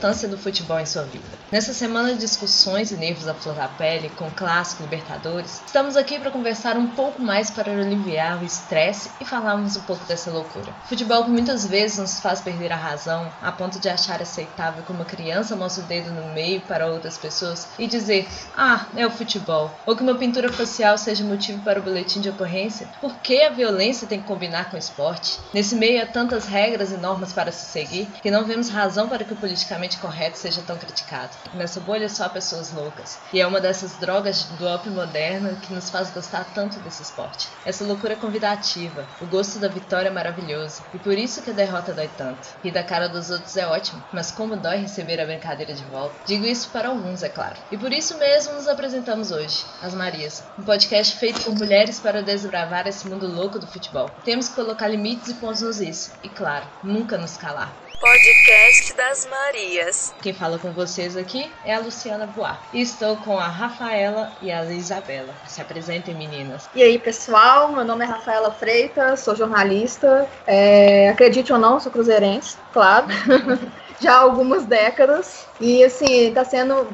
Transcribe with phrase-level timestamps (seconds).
[0.00, 1.26] importância do futebol em sua vida.
[1.52, 5.94] Nessa semana de discussões e nervos à flor da pele, com o clássico Libertadores, estamos
[5.94, 10.30] aqui para conversar um pouco mais para aliviar o estresse e falarmos um pouco dessa
[10.30, 10.72] loucura.
[10.88, 14.90] Futebol que muitas vezes nos faz perder a razão, a ponto de achar aceitável que
[14.90, 18.26] uma criança mostre o dedo no meio para outras pessoas e dizer:
[18.56, 19.70] Ah, é o futebol.
[19.84, 22.88] Ou que uma pintura facial seja motivo para o boletim de ocorrência.
[23.02, 25.38] Por que a violência tem que combinar com o esporte?
[25.52, 29.24] Nesse meio há tantas regras e normas para se seguir que não vemos razão para
[29.24, 31.30] que o politicamente correto seja tão criticado.
[31.54, 33.18] Nessa bolha só há pessoas loucas.
[33.32, 37.48] E é uma dessas drogas do ópio moderno que nos faz gostar tanto desse esporte.
[37.64, 40.82] Essa loucura convidativa, o gosto da vitória é maravilhoso.
[40.94, 42.48] E por isso que a derrota dói tanto.
[42.62, 46.14] E da cara dos outros é ótimo, mas como dói receber a brincadeira de volta.
[46.26, 47.56] Digo isso para alguns, é claro.
[47.70, 52.22] E por isso mesmo nos apresentamos hoje, as Marias, um podcast feito por mulheres para
[52.22, 54.10] desbravar esse mundo louco do futebol.
[54.24, 56.12] Temos que colocar limites e pontos nos is.
[56.22, 57.89] E claro, nunca nos calar.
[58.00, 60.14] Podcast das Marias.
[60.22, 62.58] Quem fala com vocês aqui é a Luciana Boar.
[62.72, 65.34] E estou com a Rafaela e a Isabela.
[65.46, 66.66] Se apresentem, meninas.
[66.74, 70.26] E aí, pessoal, meu nome é Rafaela Freitas, sou jornalista.
[70.46, 73.06] É, acredite ou não, sou cruzeirense, claro.
[74.00, 75.46] Já há algumas décadas.
[75.60, 76.88] E assim, está sendo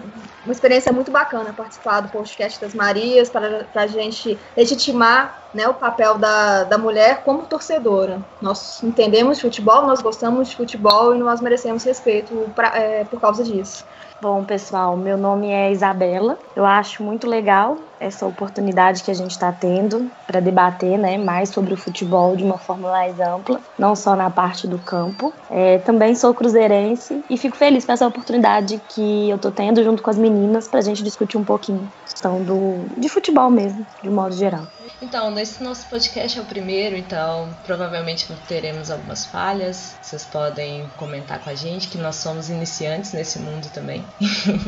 [0.47, 5.75] uma experiência muito bacana participar do podcast das Marias, para a gente legitimar né, o
[5.75, 8.21] papel da, da mulher como torcedora.
[8.41, 13.21] Nós entendemos de futebol, nós gostamos de futebol e nós merecemos respeito pra, é, por
[13.21, 13.85] causa disso.
[14.21, 16.39] Bom, pessoal, meu nome é Isabela.
[16.55, 21.49] Eu acho muito legal essa oportunidade que a gente está tendo para debater né, mais
[21.49, 25.33] sobre o futebol de uma forma mais ampla, não só na parte do campo.
[25.51, 30.03] É, também sou cruzeirense e fico feliz com essa oportunidade que eu estou tendo junto
[30.03, 34.09] com as meninas para a gente discutir um pouquinho questão do, de futebol mesmo, de
[34.09, 34.67] um modo geral.
[35.03, 39.95] Então, nesse nosso podcast é o primeiro, então provavelmente teremos algumas falhas.
[40.01, 44.03] Vocês podem comentar com a gente que nós somos iniciantes nesse mundo também.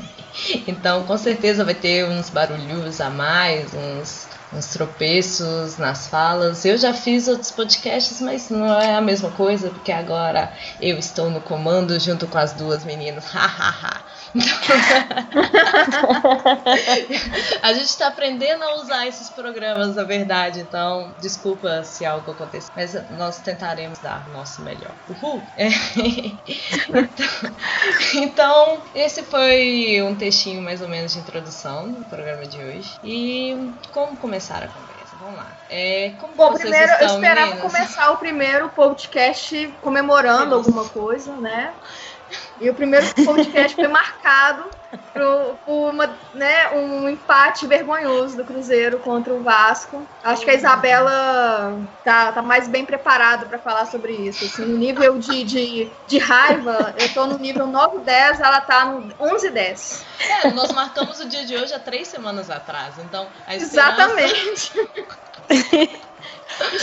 [0.67, 6.65] então, com certeza vai ter uns barulhos a mais, uns, uns tropeços nas falas.
[6.65, 11.31] Eu já fiz outros podcasts, mas não é a mesma coisa, porque agora eu estou
[11.31, 13.25] no comando junto com as duas meninas.
[13.27, 14.03] Hahaha.
[17.63, 20.61] a gente está aprendendo a usar esses programas, na verdade.
[20.61, 24.93] Então, desculpa se algo acontecer, mas nós tentaremos dar o nosso melhor.
[25.09, 25.43] Uhul!
[28.15, 32.99] Então, então, esse foi um textinho mais ou menos de introdução do programa de hoje.
[33.05, 35.17] E como começar a conversa?
[35.21, 35.47] Vamos lá.
[35.71, 37.73] É, como Bom, vocês primeiro estão, eu esperava meninas?
[37.73, 41.73] começar o primeiro podcast comemorando alguma coisa, né?
[42.61, 44.65] E o primeiro podcast foi marcado
[45.13, 50.07] por, por uma, né, um empate vergonhoso do Cruzeiro contra o Vasco.
[50.25, 54.45] Acho que a Isabela tá, tá mais bem preparada para falar sobre isso.
[54.45, 59.09] Assim, no nível de, de, de raiva, eu tô no nível 9-10, ela tá no
[59.15, 60.03] 11-10.
[60.45, 63.93] É, nós marcamos o dia de hoje há três semanas atrás, então a esperança...
[63.93, 64.73] Exatamente.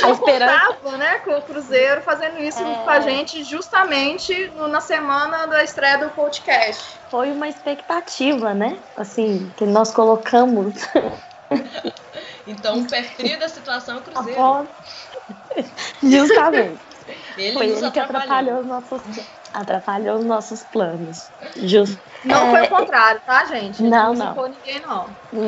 [0.03, 2.75] A esperança, Contava, né, com o Cruzeiro fazendo isso É.
[2.83, 6.99] com a gente justamente no- na semana da estreia do podcast.
[7.09, 8.79] foi uma expectativa, né?
[8.95, 10.73] Assim, que nós colocamos
[12.47, 14.39] Então, frio da situação é o Cruzeiro.
[14.39, 14.67] após.
[16.03, 16.79] Justamente.
[17.37, 18.59] Ele Foi ele que atrapalhou.
[18.59, 19.01] atrapalhou os nossos,
[19.55, 21.29] atrapalhou os nossos planos.
[21.57, 21.97] Justo.
[22.23, 23.83] Não É, foi o contrário, tá, gente?
[23.83, 24.35] Não, não.
[24.35, 24.47] não.
[24.47, 25.05] ninguém, não.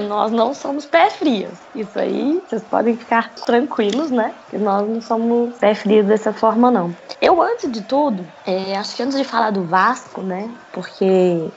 [0.07, 1.53] Nós não somos pé frios.
[1.73, 4.33] Isso aí, vocês podem ficar tranquilos, né?
[4.49, 6.93] Que nós não somos pé frios dessa forma, não.
[7.19, 10.49] Eu, antes de tudo, é, acho que antes de falar do Vasco, né?
[10.71, 11.49] Porque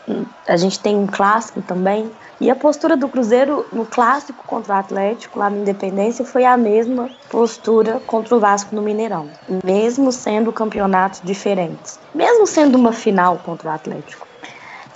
[0.48, 2.10] a gente tem um clássico também.
[2.40, 6.56] E a postura do Cruzeiro no clássico contra o Atlético, lá na Independência, foi a
[6.56, 9.28] mesma postura contra o Vasco no Mineirão.
[9.62, 11.98] Mesmo sendo campeonatos diferentes.
[12.14, 14.26] Mesmo sendo uma final contra o Atlético.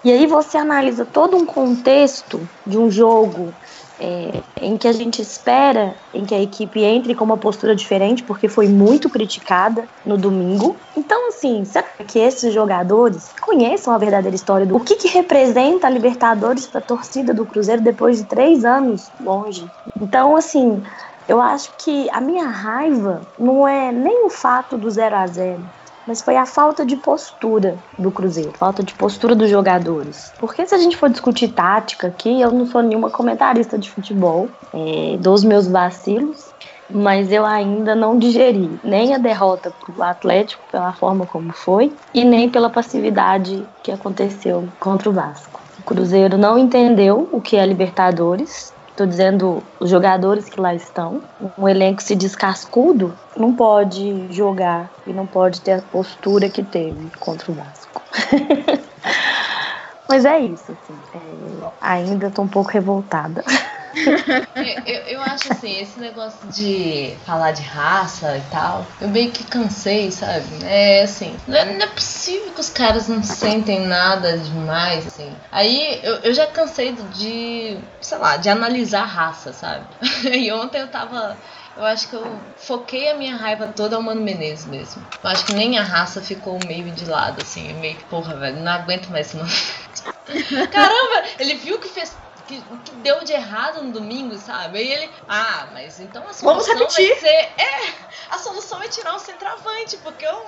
[0.02, 3.52] E aí você analisa todo um contexto de um jogo
[4.00, 8.22] é, em que a gente espera em que a equipe entre com uma postura diferente,
[8.22, 10.76] porque foi muito criticada no domingo.
[10.96, 15.86] Então, assim, será que esses jogadores conheçam a verdadeira história do o que, que representa
[15.86, 19.66] a Libertadores para a torcida do Cruzeiro depois de três anos longe?
[20.00, 20.82] Então, assim,
[21.28, 25.62] eu acho que a minha raiva não é nem o fato do 0 a 0
[26.06, 30.32] mas foi a falta de postura do Cruzeiro, falta de postura dos jogadores.
[30.38, 34.48] Porque se a gente for discutir tática aqui, eu não sou nenhuma comentarista de futebol,
[34.72, 36.52] é, dou os meus vacilos,
[36.90, 42.24] mas eu ainda não digeri nem a derrota pro Atlético pela forma como foi e
[42.24, 45.60] nem pela passividade que aconteceu contra o Vasco.
[45.78, 48.72] O Cruzeiro não entendeu o que é Libertadores.
[48.94, 51.20] Estou dizendo os jogadores que lá estão.
[51.58, 57.10] Um elenco se descascudo não pode jogar e não pode ter a postura que teve
[57.18, 58.00] contra o Vasco.
[60.08, 60.96] Mas é isso, assim.
[61.12, 63.42] É, ainda tô um pouco revoltada.
[64.86, 69.44] eu, eu, acho assim, esse negócio de falar de raça e tal, eu meio que
[69.44, 70.46] cansei, sabe?
[70.64, 75.32] É assim, não é, não é possível que os caras não sentem nada demais, assim.
[75.50, 79.84] Aí eu, eu já cansei de, sei lá, de analisar raça, sabe?
[80.34, 81.36] E ontem eu tava
[81.76, 85.04] eu acho que eu foquei a minha raiva toda ao Mano Menezes mesmo.
[85.22, 87.72] Eu acho que nem a raça ficou meio de lado, assim.
[87.74, 89.38] Meio que, porra, velho, não aguento mais esse.
[90.70, 92.12] Caramba, ele viu que fez
[92.46, 94.78] que, que, deu de errado no domingo, sabe?
[94.78, 97.26] Aí ele, ah, mas então a solução vai ser.
[97.26, 97.94] É,
[98.30, 100.46] a solução é tirar o centroavante, porque eu,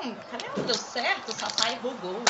[0.56, 2.22] não deu certo, o Sapai errou gol.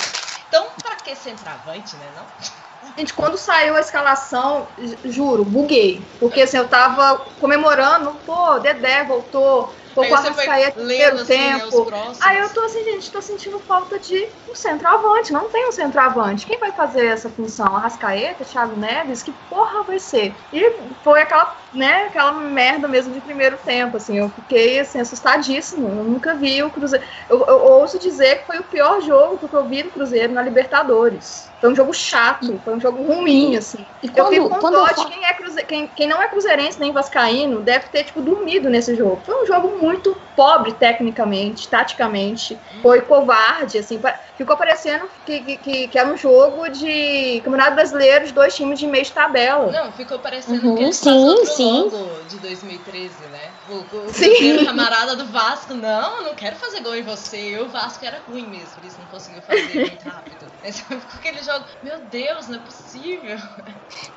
[0.48, 2.06] Então, pra que centroavante, né?
[2.14, 2.92] Não?
[2.96, 4.68] Gente, quando saiu a escalação,
[5.04, 6.00] juro, buguei.
[6.20, 11.38] Porque assim, eu tava comemorando, pô, Dedé voltou, pô, com a Arrascaeta no primeiro assim,
[11.38, 11.90] né, tempo.
[11.90, 15.32] Né, aí eu tô assim, gente, tô sentindo falta de um centroavante.
[15.32, 16.46] Não tem um centroavante.
[16.46, 17.74] Quem vai fazer essa função?
[17.74, 19.22] Arrascaeta, Thiago Neves?
[19.22, 20.34] Que porra vai ser?
[20.52, 20.72] E
[21.02, 24.18] foi aquela, né, aquela merda mesmo de primeiro tempo, assim.
[24.18, 25.88] Eu fiquei, assim, assustadíssimo.
[25.88, 27.04] Eu nunca vi o Cruzeiro...
[27.28, 30.42] Eu, eu ouço dizer que foi o pior jogo que eu vi do Cruzeiro na
[30.42, 31.48] Libertadores.
[31.60, 33.86] Foi um jogo chato, foi um jogo ruim, assim.
[34.02, 35.64] E quando, eu fico com dó de quem, é cruze...
[35.64, 39.22] quem, quem não é cruzeirense nem vascaíno deve ter, tipo, dormido nesse jogo.
[39.24, 42.56] Foi um jogo muito muito pobre tecnicamente, taticamente.
[42.82, 43.98] Foi covarde, assim.
[44.36, 48.86] Ficou parecendo que, que, que era um jogo de Campeonato Brasileiro de dois times de
[48.86, 49.72] meio de tabela.
[49.72, 51.90] Não, ficou parecendo uhum, que ele sim, sim.
[52.28, 53.50] de 2013, né?
[53.70, 54.58] O, o, sim.
[54.58, 57.58] o camarada do Vasco, não, não quero fazer gol em você.
[57.60, 60.46] O Vasco era ruim mesmo, por isso não conseguiu fazer muito rápido.
[60.62, 63.38] Mas ficou aquele jogo, meu Deus, não é possível.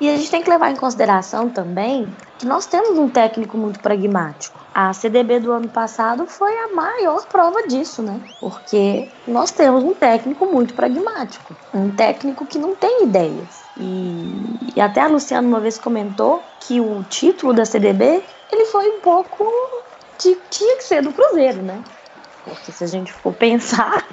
[0.00, 3.78] E a gente tem que levar em consideração também que nós temos um técnico muito
[3.80, 4.58] pragmático.
[4.74, 8.20] A CDB do ano passado foi a maior prova disso, né?
[8.40, 13.62] Porque nós temos um técnico muito pragmático, um técnico que não tem ideias.
[13.76, 18.22] E, e até a Luciana uma vez comentou que o título da CDB
[18.52, 19.44] ele foi um pouco
[20.18, 21.82] que tinha que ser do Cruzeiro, né?
[22.44, 24.06] Porque se a gente for pensar.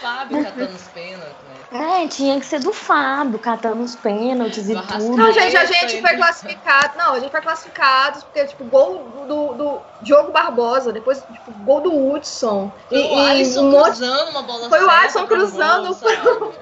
[0.00, 1.41] Fábio catando os pênaltis?
[1.72, 5.16] É, tinha que ser do Fábio, catando os pênaltis e tudo.
[5.16, 6.98] Não, gente, a gente foi classificado.
[6.98, 11.80] Não, a gente foi classificado, porque, tipo, gol do, do Diogo Barbosa, depois, tipo, gol
[11.80, 12.70] do Hudson.
[12.88, 15.96] Foi e, o Alisson um cruzando uma bola Foi o Alisson cruzando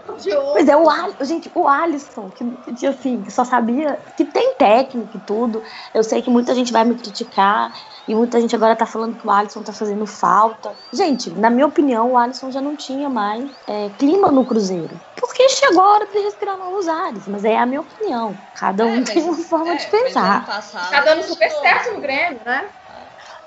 [0.08, 0.54] o Diogo.
[0.54, 5.20] Mas é o Alisson, gente, o Alisson, que, assim, só sabia que tem técnico e
[5.20, 5.62] tudo.
[5.92, 7.72] Eu sei que muita gente vai me criticar.
[8.06, 10.72] E muita gente agora tá falando que o Alisson tá fazendo falta.
[10.92, 14.99] Gente, na minha opinião, o Alisson já não tinha mais é, clima no Cruzeiro.
[15.16, 17.26] Porque chegou a hora de respirar novos ares.
[17.28, 18.38] Mas é a minha opinião.
[18.54, 20.44] Cada um é, tem uma forma é, de pensar.
[20.90, 22.70] Tá dando super certo no Grêmio, né?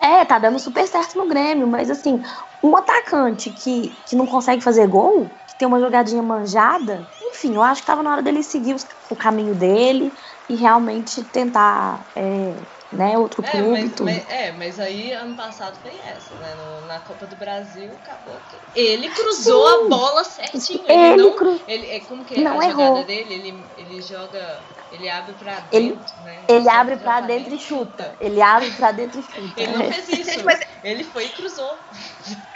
[0.02, 2.22] É, tá dando super certo no Grêmio, mas assim,
[2.62, 7.62] um atacante que, que não consegue fazer gol, que tem uma jogadinha manjada, enfim, eu
[7.62, 8.76] acho que tava na hora dele seguir
[9.10, 10.14] o caminho dele
[10.48, 13.18] e realmente tentar é, né?
[13.18, 14.06] Outro é, clube mas, tudo.
[14.06, 16.54] Mas, é, mas aí ano passado foi essa, né?
[16.56, 19.86] No, na Copa do Brasil acabou que ele cruzou Sim.
[19.86, 20.84] a bola certinho.
[20.88, 21.62] Ele, ele não, cru...
[21.68, 22.86] ele é como que é não a errou.
[22.88, 24.60] jogada dele, ele, ele joga,
[24.92, 26.40] ele abre para dentro, ele, né?
[26.48, 28.16] Ele abre para dentro e chuta.
[28.20, 29.62] Ele abre para dentro e chuta.
[29.62, 30.46] Ele não fez isso.
[30.46, 30.60] mas...
[30.84, 31.78] Ele foi e cruzou.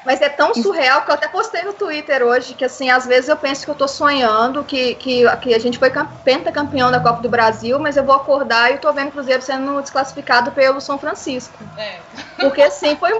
[0.05, 3.29] Mas é tão surreal que eu até postei no Twitter hoje que, assim, às vezes
[3.29, 5.91] eu penso que eu tô sonhando, que, que, que a gente foi
[6.23, 9.41] pentacampeão da Copa do Brasil, mas eu vou acordar e eu tô vendo o Cruzeiro
[9.41, 11.57] sendo desclassificado pelo São Francisco.
[11.77, 11.99] É.
[12.35, 13.13] Porque, assim, foi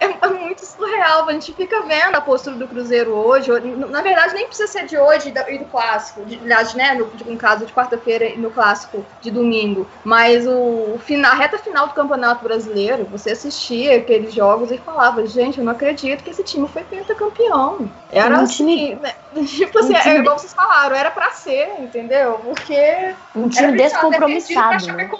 [0.00, 1.28] é, é, muito surreal.
[1.28, 3.50] A gente fica vendo a postura do Cruzeiro hoje.
[3.88, 6.24] Na verdade, nem precisa ser de hoje e do clássico.
[6.24, 9.86] De, aliás, né, no, no caso de quarta-feira e no clássico de domingo.
[10.04, 15.26] Mas o, final, a reta final do Campeonato Brasileiro, você assistia aqueles jogos e falava:
[15.26, 17.90] gente, eu não acredito que esse time foi pentacampeão.
[18.10, 19.14] Era um assim, né,
[19.46, 20.16] tipo assim, um time...
[20.16, 22.40] é igual vocês falaram, era pra ser, entendeu?
[22.44, 23.14] Porque.
[23.34, 24.86] Um time descompromissado.
[24.86, 25.10] Né?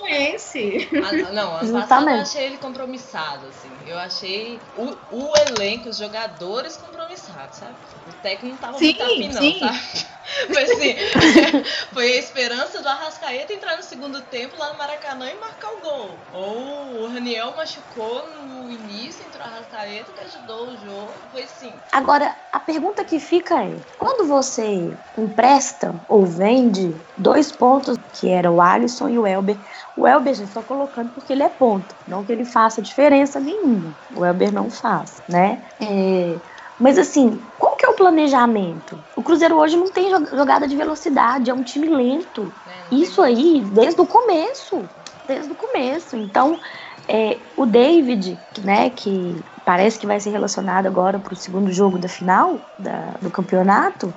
[1.29, 3.72] Ah, não, ano passado eu achei ele compromissado, assim.
[3.85, 7.77] Eu achei o, o elenco, os jogadores compromissados, sabe?
[8.05, 9.59] O técnico não tava sim, muito afim, não, sim.
[9.59, 10.13] sabe?
[10.63, 10.95] Assim,
[11.93, 15.81] foi a esperança do Arrascaeta entrar no segundo tempo lá no Maracanã e marcar o
[15.81, 16.29] gol.
[16.31, 21.29] Ou o Raniel machucou no início, entrou o Arrascaeta que ajudou o jogo.
[21.31, 21.81] Foi assim.
[21.91, 28.51] Agora, a pergunta que fica é: quando você empresta ou vende dois pontos, que era
[28.51, 29.59] o Alisson e o Elber,
[30.03, 33.95] o Elber já está colocando porque ele é ponto, não que ele faça diferença nenhuma.
[34.17, 35.63] O Elber não faz, né?
[35.81, 36.41] É,
[36.77, 38.99] mas assim, qual que é o planejamento?
[39.15, 42.53] O Cruzeiro hoje não tem jogada de velocidade, é um time lento.
[42.67, 44.83] É, Isso aí, desde o começo.
[45.25, 46.17] Desde o começo.
[46.17, 46.59] Então,
[47.07, 51.97] é, o David, né, que parece que vai ser relacionado agora para o segundo jogo
[51.97, 54.13] da final da, do campeonato,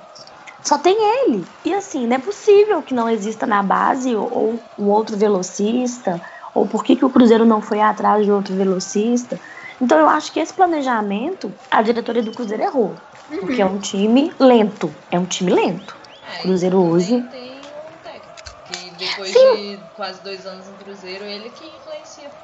[0.66, 1.46] Só tem ele.
[1.64, 6.20] E assim, não é possível que não exista na base ou um outro velocista,
[6.52, 9.38] ou por que, que o Cruzeiro não foi atrás de outro velocista.
[9.80, 12.96] Então eu acho que esse planejamento, a diretoria do Cruzeiro errou.
[13.28, 14.92] Porque é um time lento.
[15.08, 15.96] É um time lento.
[16.34, 17.22] É, O Cruzeiro hoje.
[17.30, 18.34] Tem um técnico.
[18.64, 19.54] Que depois Sim.
[19.54, 21.64] de quase dois anos no Cruzeiro, ele que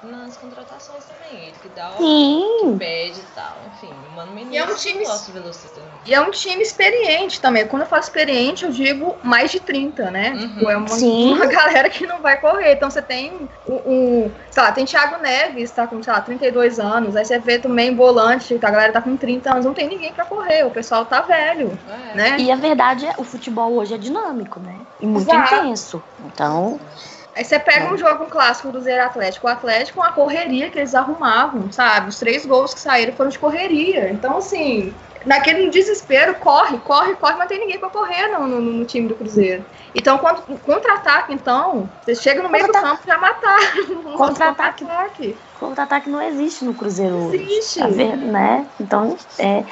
[0.02, 1.46] nas contratações também.
[1.48, 2.76] Ele que dá o Sim.
[2.78, 3.62] pede e tal.
[3.66, 5.32] Enfim, o Mano Menezes E é um time- gosta
[5.80, 5.92] não.
[6.04, 7.66] E é um time experiente também.
[7.66, 10.30] Quando eu falo experiente, eu digo mais de 30, né?
[10.32, 10.38] Uhum.
[10.38, 11.32] Tipo, é uma, Sim.
[11.34, 12.74] uma galera que não vai correr.
[12.74, 16.78] Então você tem o, o- sei lá, tem Thiago Neves, tá com, sei lá, 32
[16.78, 17.14] anos.
[17.16, 19.64] Aí você vê também volante, tá, a galera tá com 30 anos.
[19.64, 20.64] Não tem ninguém pra correr.
[20.64, 22.14] O pessoal tá velho, É.
[22.16, 22.36] né?
[22.40, 24.80] E a verdade é, o futebol hoje é dinâmico, né?
[25.00, 25.54] E muito Exato.
[25.54, 26.02] intenso.
[26.24, 26.80] Então,
[27.34, 29.46] Aí você pega um jogo um clássico do Cruzeiro Atlético.
[29.46, 32.08] O Atlético, uma correria que eles arrumavam, sabe?
[32.10, 34.10] Os três gols que saíram foram de correria.
[34.10, 34.92] Então, assim,
[35.24, 39.08] naquele desespero, corre, corre, corre, mas não tem ninguém pra correr no, no- no time
[39.08, 39.64] do Cruzeiro.
[39.94, 43.58] Então, quando, contra-ataque, então, você chega no meio do campo já matar.
[44.16, 44.84] Contra-ataque.
[44.84, 45.38] Contra-ataque.
[45.58, 47.32] contra-ataque não existe no Cruzeiro.
[47.34, 47.78] Existe.
[47.80, 48.66] Tá vendo, né?
[48.78, 49.64] Então, é,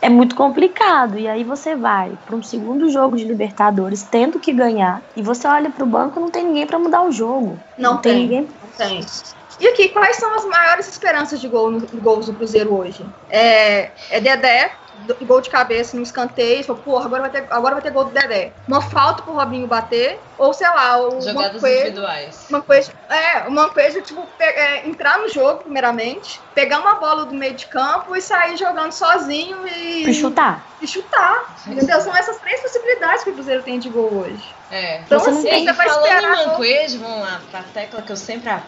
[0.00, 1.18] é muito complicado.
[1.18, 5.46] E aí você vai para um segundo jogo de Libertadores, tendo que ganhar, e você
[5.46, 7.58] olha pro banco, não tem ninguém para mudar o jogo.
[7.76, 8.22] Não tem tem.
[8.22, 8.48] ninguém.
[8.76, 9.04] Tem.
[9.60, 13.04] E aqui, quais são as maiores esperanças de gol no, gols do Cruzeiro hoje?
[13.28, 14.70] É, é Dedé,
[15.24, 18.12] gol de cabeça no escanteio, fala, porra, agora vai, ter, agora vai ter gol do
[18.12, 18.54] Dedé.
[18.66, 22.46] Uma falta pro Robinho bater, ou sei lá, o Jogadas Mancoejo, individuais.
[23.08, 27.54] É, o Mancoejo, tipo, pe- é, entrar no jogo, primeiramente, pegar uma bola do meio
[27.54, 30.66] de campo e sair jogando sozinho e, E chutar.
[30.80, 31.54] e chutar.
[31.66, 32.00] Entendeu?
[32.00, 34.57] São essas três possibilidades que o Cruzeiro tem de gol hoje.
[34.70, 35.00] É.
[35.00, 36.22] Então, Você não assim, tem- falando esperar.
[36.22, 36.46] em gol.
[36.48, 38.62] mancoejo, vamos lá, pra tecla que eu sempre a-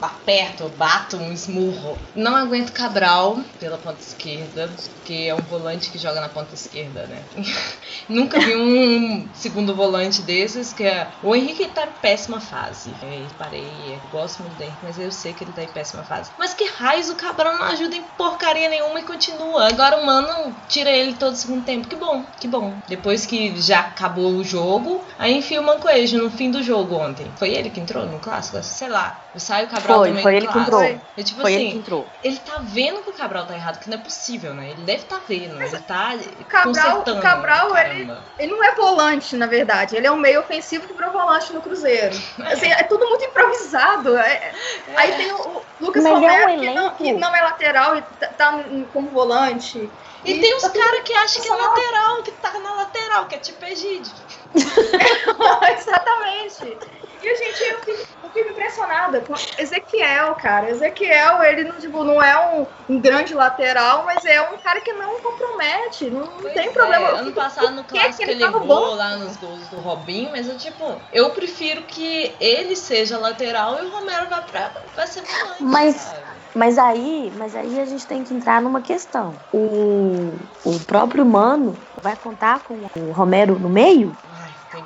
[0.00, 1.98] aperto, bato um esmurro.
[2.14, 4.70] Não aguento Cabral pela ponta esquerda,
[5.04, 7.22] que é um volante que joga na ponta esquerda, né?
[8.08, 11.08] Nunca vi um segundo volante desses, que é.
[11.22, 12.90] O Henrique tá em péssima fase.
[13.02, 16.02] É, parei, é, gosto muito do Henrique, mas eu sei que ele tá em péssima
[16.04, 16.30] fase.
[16.38, 19.68] Mas que raios o Cabral não ajuda em porcaria nenhuma e continua.
[19.68, 21.88] Agora o mano tira ele todo segundo tempo.
[21.88, 22.74] Que bom, que bom.
[22.88, 27.30] Depois que já acabou o jogo, aí enfia o Mancoejo no fim do jogo ontem.
[27.36, 28.62] Foi ele que entrou no clássico?
[28.62, 29.20] Sei lá.
[29.36, 30.82] Sai o Cabral Foi, também foi ele que entrou.
[30.82, 32.12] É tipo Foi assim, ele que entrou.
[32.22, 34.70] ele tá vendo que o Cabral tá errado, que não é possível, né?
[34.70, 36.16] Ele deve tá vendo, ele tá
[36.48, 37.18] Cabral- consertando.
[37.18, 38.10] o Cabral, ele-.
[38.38, 39.96] Ele não é volante, na verdade.
[39.96, 42.14] Ele é um meio ofensivo que virou volante no Cruzeiro.
[42.46, 44.16] Assim, é tudo muito improvisado.
[44.16, 44.52] É-
[44.96, 48.02] Aí tem o, o Lucas Mas é um que, não, que não é lateral e
[48.02, 49.90] tá, tá como volante.
[50.24, 53.34] E tem uns tá caras que acham que é lateral, que tá na lateral, que
[53.36, 54.12] é tipo Egídio.
[55.78, 56.78] Exatamente.
[57.22, 60.70] E a gente, eu fico, eu fico impressionada com Ezequiel, cara.
[60.70, 64.92] Ezequiel, ele não, tipo, não é um, um grande lateral, mas é um cara que
[64.94, 66.10] não compromete.
[66.10, 67.08] Não, Pois tem é, problema.
[67.08, 68.94] Ano fico, passado no que clássico ele ele errou banco?
[68.94, 73.86] lá nos gols do Robinho, mas eu tipo, eu prefiro que ele seja lateral e
[73.86, 75.62] o Romero vá pra vai ser volante.
[75.62, 76.40] Mas- sabe?
[76.52, 79.40] Mas aí, mas aí a gente tem que entrar numa questão.
[79.52, 84.18] O, o próprio Mano vai contar com o Romero no meio?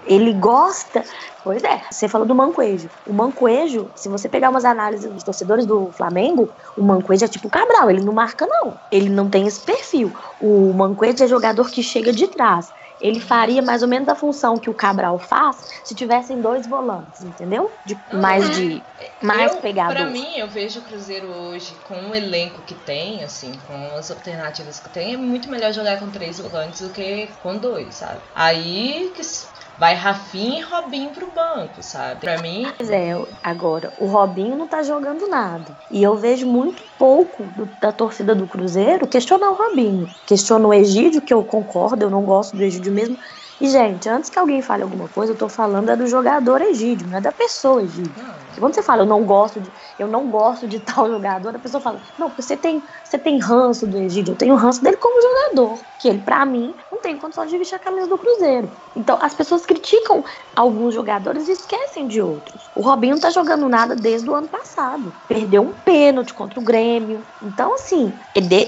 [0.06, 1.04] Ele gosta.
[1.42, 2.88] Pois é, você falou do Mancoejo.
[3.06, 7.48] O Mancoejo, se você pegar umas análises dos torcedores do Flamengo, o Mancoejo é tipo
[7.48, 8.74] o Cabral, ele não marca, não.
[8.90, 10.12] Ele não tem esse perfil.
[10.40, 12.72] O Mancoejo é jogador que chega de trás.
[13.00, 17.22] Ele faria mais ou menos a função que o Cabral faz se tivessem dois volantes,
[17.22, 17.70] entendeu?
[17.84, 18.82] De, mais de.
[19.20, 19.94] Mais eu, pegador.
[19.94, 24.10] Pra mim, eu vejo o Cruzeiro hoje com o elenco que tem, assim, com as
[24.10, 28.20] alternativas que tem, é muito melhor jogar com três volantes do que com dois, sabe?
[28.34, 29.22] Aí que
[29.76, 32.20] vai Rafinha e Robinho pro banco, sabe?
[32.20, 33.12] Pra mim, Pois é,
[33.42, 35.76] agora, o Robinho não tá jogando nada.
[35.90, 40.14] E eu vejo muito pouco do- da torcida do Cruzeiro questionar o Robinho.
[40.26, 43.16] Questiona o Egídio, que eu concordo, eu não gosto do Egídio mesmo.
[43.60, 47.08] E, gente, antes que alguém fale alguma coisa, eu tô falando é do jogador Egídio,
[47.08, 48.14] não é da pessoa Egídio.
[48.16, 48.43] não.
[48.54, 51.58] Porque quando você fala, eu não gosto de, eu não gosto de tal jogador, a
[51.58, 54.96] pessoa fala, não, porque você tem, você tem ranço do Egídio, eu tenho ranço dele
[54.96, 58.70] como jogador, que ele, pra mim, não tem condição de vestir a camisa do Cruzeiro.
[58.94, 60.22] Então, as pessoas criticam
[60.54, 62.70] alguns jogadores e esquecem de outros.
[62.74, 65.12] O Robinho não tá jogando nada desde o ano passado.
[65.26, 67.26] Perdeu um pênalti contra o Grêmio.
[67.42, 68.20] Então, assim,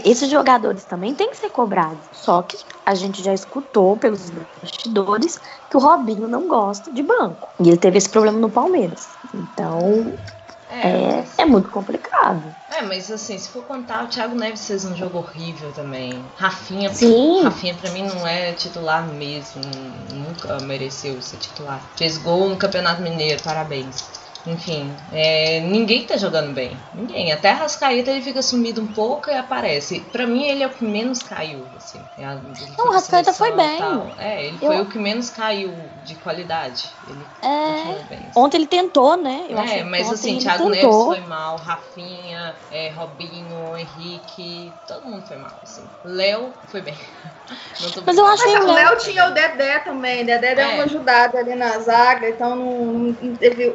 [0.05, 2.09] esses jogadores também têm que ser cobrados.
[2.11, 5.39] Só que a gente já escutou pelos bastidores
[5.71, 7.49] que o Robinho não gosta de banco.
[7.61, 9.16] E ele teve esse problema no Palmeiras.
[9.35, 10.15] Então,
[10.69, 12.55] É, é, é muito complicado.
[12.69, 16.25] É, mas assim, se for contar, o Thiago Neves fez um jogo horrível também.
[16.37, 17.43] Rafinha, Sim.
[17.45, 19.63] Rafinha pra mim não é titular mesmo,
[20.13, 21.81] nunca mereceu ser titular.
[21.97, 24.26] Fez gol no Campeonato Mineiro, parabéns.
[24.47, 26.77] Enfim, é, ninguém tá jogando bem.
[26.95, 27.33] Ninguém.
[27.33, 30.01] Até Rascaeta ele fica sumido um pouco e aparece.
[30.13, 32.01] Pra mim, ele é o que menos caiu, assim.
[32.79, 33.81] Não, o Rascaeta foi bem.
[34.19, 34.73] É, ele Eu...
[34.73, 35.75] foi o que menos caiu
[36.05, 36.89] de qualidade.
[37.09, 38.05] Ele é...
[38.09, 38.19] bem.
[38.19, 38.31] Assim.
[38.37, 39.47] Ontem ele tentou, né?
[39.49, 45.37] Eu é, mas assim, Thiago Neves foi mal, Rafinha, é, Robinho, Henrique, todo mundo foi
[45.37, 45.83] mal, assim.
[46.05, 46.97] Léo foi bem.
[48.07, 50.25] mas eu achei que o Léo tinha o Dedé também.
[50.25, 50.75] Dedé deu é.
[50.75, 53.75] uma ajudada ali na zaga, então não, não teve.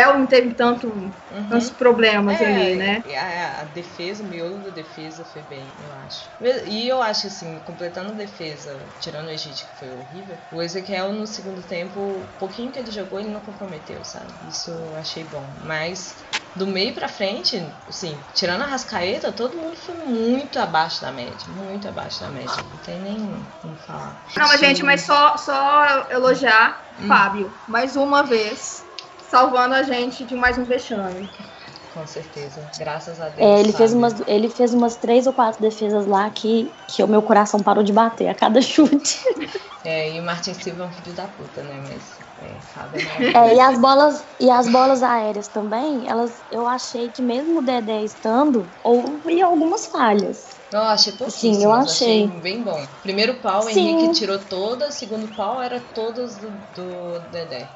[0.00, 1.12] O Léo não teve tanto, uhum.
[1.48, 3.02] tantos problemas é, ali, né?
[3.16, 6.28] A, a, defesa, o miolo da defesa foi bem, eu acho.
[6.66, 11.12] E eu acho assim, completando a defesa, tirando o Egito, que foi horrível, o Ezequiel
[11.12, 14.26] no segundo tempo, o pouquinho que ele jogou, ele não comprometeu, sabe?
[14.48, 15.44] Isso eu achei bom.
[15.64, 16.14] Mas
[16.54, 21.46] do meio pra frente, assim, tirando a Rascaeta, todo mundo foi muito abaixo da média.
[21.48, 22.56] Muito abaixo da média.
[22.56, 24.16] Não tem nem como falar.
[24.36, 27.06] Não, mas, gente, mas só, só elogiar hum.
[27.06, 28.84] Fábio, mais uma vez,
[29.30, 31.30] salvando a gente de mais um vexame.
[31.94, 33.40] Com certeza, graças a Deus.
[33.40, 37.08] É, ele, fez umas, ele fez umas três ou quatro defesas lá que, que o
[37.08, 39.22] meu coração parou de bater a cada chute.
[39.84, 41.80] É, e o Martin Silva é um filho da puta, né?
[41.80, 42.58] Mas é,
[43.34, 47.62] é, e as bolas e as bolas aéreas também, elas eu achei que mesmo o
[47.62, 50.59] Dedé estando, houve algumas falhas.
[50.72, 52.24] Eu achei Sim, eu achei.
[52.24, 52.40] achei.
[52.40, 52.86] bem bom.
[53.02, 57.68] Primeiro pau, o Henrique tirou todas, segundo pau era todas do, do Dedé.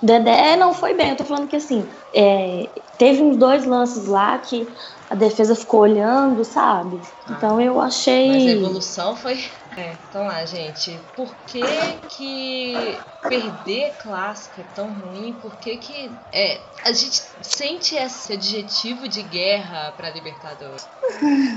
[0.00, 4.38] Dedé não foi bem, eu tô falando que assim, é, teve uns dois lances lá
[4.38, 4.68] que
[5.08, 7.00] a defesa ficou olhando, sabe?
[7.26, 8.28] Ah, então eu achei.
[8.28, 9.44] Mas a evolução foi.
[9.76, 11.00] É, então lá, gente.
[11.14, 11.62] Por que
[12.08, 12.98] que
[13.28, 15.34] perder clássico é tão ruim?
[15.34, 20.88] Por que que é, a gente sente esse adjetivo de guerra pra Libertadores?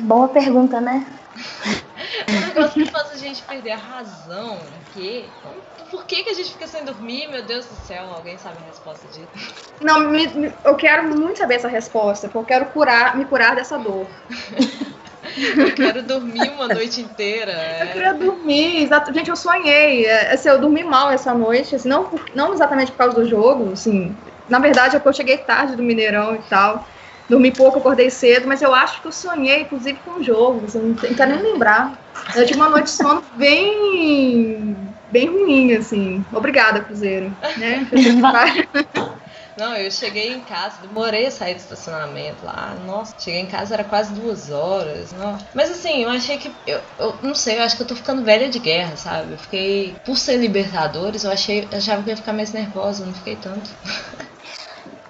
[0.03, 1.05] Boa pergunta, né?
[2.29, 4.59] um negócio que faz a gente perder a razão.
[4.93, 5.25] Que?
[5.91, 7.27] Por que, que a gente fica sem dormir?
[7.27, 9.29] Meu Deus do céu, alguém sabe a resposta disso?
[9.81, 13.55] Não, me, me, eu quero muito saber essa resposta, porque eu quero curar, me curar
[13.55, 14.07] dessa dor.
[15.57, 17.51] Eu quero dormir uma noite inteira.
[17.51, 17.83] É.
[17.83, 19.13] Eu queria dormir, exato.
[19.13, 20.05] Gente, eu sonhei.
[20.05, 23.71] É, assim, eu dormi mal essa noite, assim, não, não exatamente por causa do jogo,
[23.73, 24.17] assim.
[24.47, 26.87] Na verdade, é porque eu cheguei tarde do Mineirão e tal.
[27.29, 30.65] Dormi pouco, acordei cedo, mas eu acho que eu sonhei, inclusive, com o jogo.
[30.65, 31.99] Assim, não, não quero nem lembrar.
[32.35, 36.25] Eu tive uma noite de sono bem bem ruim, assim.
[36.31, 37.35] Obrigada, Cruzeiro.
[37.57, 37.87] Né?
[39.57, 42.75] Não, eu cheguei em casa, demorei a sair do estacionamento lá.
[42.75, 45.11] Nossa, cheguei em casa, era quase duas horas.
[45.11, 45.45] Nossa.
[45.53, 46.55] Mas assim, eu achei que.
[46.65, 49.33] Eu, eu não sei, eu acho que eu tô ficando velha de guerra, sabe?
[49.33, 49.97] Eu fiquei.
[50.05, 53.69] Por ser Libertadores, eu achei, eu achava que ia ficar mais nervosa, não fiquei tanto.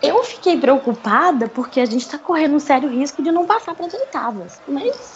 [0.02, 3.86] Eu fiquei preocupada porque a gente tá correndo um sério risco de não passar para
[3.86, 4.62] as oitavas.
[4.68, 5.16] Mas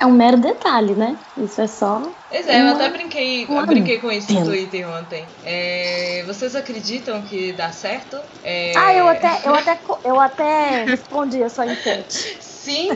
[0.00, 1.18] é um mero detalhe, né?
[1.36, 2.14] Isso é só.
[2.30, 5.26] Pois é, uma, eu até brinquei, eu brinquei com isso no Twitter ontem.
[5.42, 8.16] É, vocês acreditam que dá certo?
[8.42, 8.72] É...
[8.76, 12.38] Ah, eu até, eu até, eu até respondi a sua enquete.
[12.40, 12.90] Sim,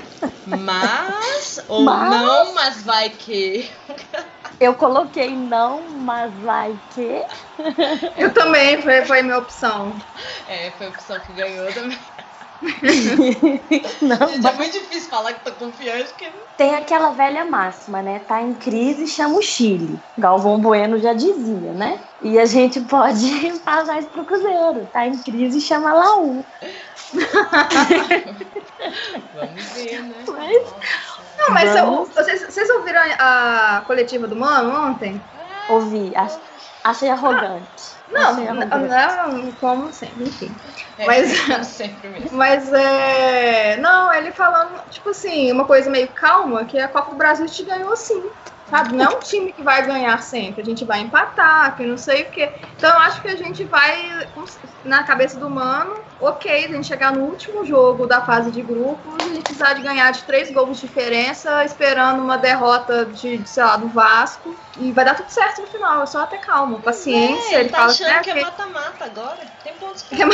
[0.46, 2.10] mas ou mas...
[2.10, 3.68] não, mas vai que.
[4.60, 7.24] Eu coloquei não, mas vai que.
[8.16, 9.92] Eu também, foi, foi minha opção.
[10.48, 11.98] É, foi a opção que ganhou também.
[14.00, 16.14] não, Gente, é muito difícil falar que tô confiante.
[16.14, 16.30] Que...
[16.56, 18.20] Tem aquela velha máxima, né?
[18.20, 20.00] Tá em crise, chama o Chile.
[20.16, 22.00] Galvão Bueno já dizia, né?
[22.20, 23.26] E a gente pode
[23.64, 24.86] passar isso pro Cruzeiro.
[24.92, 26.46] Tá em crise, chama Laú.
[29.34, 30.24] Vamos ver, né?
[30.28, 30.74] Mas...
[31.42, 35.20] Não, mas eu, vocês, vocês ouviram a, a coletiva do Mano ontem?
[35.68, 36.12] Ouvi.
[36.84, 38.02] Achei arrogante.
[38.10, 40.54] Não, não, não, como sempre, enfim.
[40.98, 41.30] É, mas,
[41.66, 42.36] sempre mesmo.
[42.36, 43.76] Mas é.
[43.78, 47.64] Não, ele falando, tipo assim, uma coisa meio calma, que a Copa do Brasil te
[47.64, 48.22] ganhou sim.
[48.72, 48.96] Sabe?
[48.96, 52.22] Não é um time que vai ganhar sempre, a gente vai empatar, que não sei
[52.22, 52.50] o quê.
[52.74, 54.26] Então eu acho que a gente vai,
[54.82, 59.14] na cabeça do mano, ok, a gente chegar no último jogo da fase de grupos,
[59.22, 63.48] a gente precisar de ganhar de três gols de diferença, esperando uma derrota de, de
[63.48, 64.56] sei lá, do Vasco.
[64.78, 67.56] E vai dar tudo certo no final, é só ter calma, paciência.
[67.56, 69.38] É, ele tá fala achando que é mata-mata agora.
[69.62, 70.24] Tem pontos que é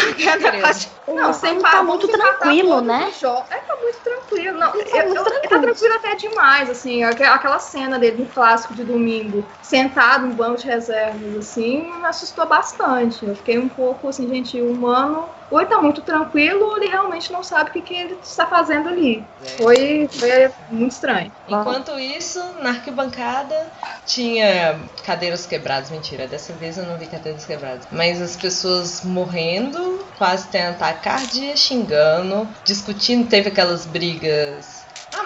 [1.09, 3.11] Não, sem tá muito tranquilo, né?
[3.51, 4.59] É, tá muito tranquilo.
[4.59, 5.39] Não, ele, tá eu, tranquilo.
[5.39, 7.03] ele tá tranquilo até demais, assim.
[7.03, 12.47] Aquela cena dele no clássico de domingo, sentado no banco de reservas, assim, me assustou
[12.47, 13.25] bastante.
[13.25, 17.33] Eu fiquei um pouco, assim, gente, humano ou ele tá muito tranquilo, ou ele realmente
[17.33, 19.25] não sabe o que, que ele está fazendo ali.
[19.43, 19.49] É.
[19.57, 21.33] Foi, foi muito estranho.
[21.49, 23.71] Enquanto isso, na arquibancada
[24.05, 25.91] tinha cadeiras quebradas.
[25.91, 27.89] Mentira, dessa vez eu não vi cadeiras quebradas.
[27.91, 34.78] Mas as pessoas morrendo, quase tendo ataque cardíaco, xingando, discutindo, teve aquelas brigas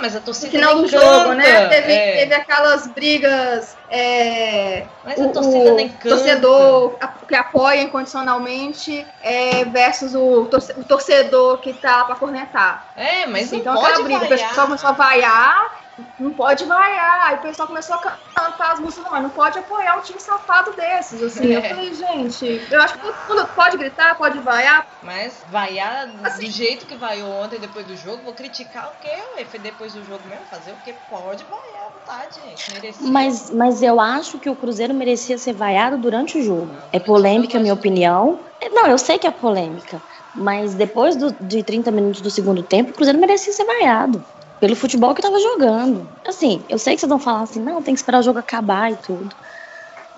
[0.02, 1.00] mas a torcida no final do canta.
[1.22, 1.68] jogo, né?
[1.68, 2.16] Teve, é.
[2.16, 3.76] teve aquelas brigas.
[3.88, 6.08] é, Mas a o, torcida o nem canta.
[6.16, 12.86] torcedor a- que apoia incondicionalmente é, versus o, torce- o torcedor que tá pra cornetar.
[12.96, 14.48] É, mas Assim, não então pode aquela briga, o vaiar.
[14.48, 15.82] pessoal começou a vaiar,
[16.18, 17.28] não pode vaiar.
[17.28, 20.02] Aí o pessoal começou a can- cantar as músicas, não, mas não pode apoiar um
[20.02, 21.22] time safado desses.
[21.22, 21.46] Assim.
[21.52, 21.68] Eu É.
[21.68, 24.87] falei, gente, eu acho que todo mundo pode gritar, pode vaiar.
[25.00, 29.59] Mas vaiar Assim- do jeito que vaiou ontem depois do jogo, vou criticar o quê?
[29.59, 30.46] Depois do jogo mesmo?
[30.46, 30.92] Fazer o quê?
[31.09, 32.72] Pode vaiar à vontade, gente.
[32.72, 33.09] Merecia.
[33.11, 36.66] Mas, mas eu acho que o Cruzeiro merecia ser vaiado durante o jogo.
[36.72, 38.44] Não, É polêmica, jogo minha eu opinião.
[38.61, 40.02] É, Não, eu sei que é polêmica.
[40.35, 44.24] Mas depois do- de 30 minutos do segundo tempo, o Cruzeiro merecia ser vaiado.
[44.62, 46.09] Pelo futebol que tava jogando.
[46.25, 48.92] Assim, eu sei que vocês vão falar assim, não, tem que esperar o jogo acabar
[48.92, 49.35] e tudo.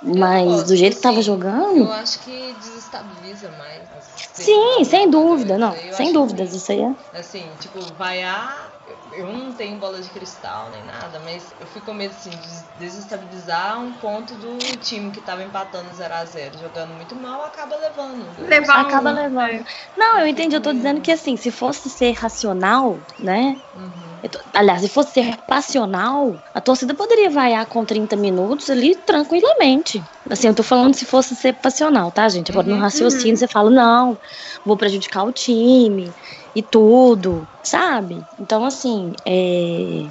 [0.03, 1.79] Mas gosto, do jeito que tava assim, jogando.
[1.79, 3.89] Eu acho que desestabiliza mais.
[4.35, 5.09] Sim, sem entendeu?
[5.09, 5.75] dúvida, não.
[5.95, 6.59] Sem dúvidas, ruim.
[6.59, 7.19] isso aí é.
[7.19, 8.75] Assim, tipo, vaiar.
[9.13, 12.65] Eu não tenho bola de cristal nem nada, mas eu fico com medo assim, de
[12.77, 18.27] desestabilizar um ponto do time que tava empatando 0x0, jogando muito mal, acaba levando.
[18.43, 19.65] Levar Acaba um- levando.
[19.97, 23.57] Não, eu entendi, eu tô dizendo que assim, se fosse ser racional, né?
[23.75, 24.14] Uhum.
[24.55, 30.05] Aliás, se fosse ser passional, a torcida poderia vaiar com 30 minutos ali tranquilamente.
[30.31, 32.51] Assim, eu tô falando se fosse ser passional, tá, gente?
[32.51, 34.19] Agora no Uhum, raciocínio você fala, não,
[34.65, 36.15] vou prejudicar o time
[36.55, 38.27] e tudo, sabe?
[38.39, 40.11] Então, assim, é.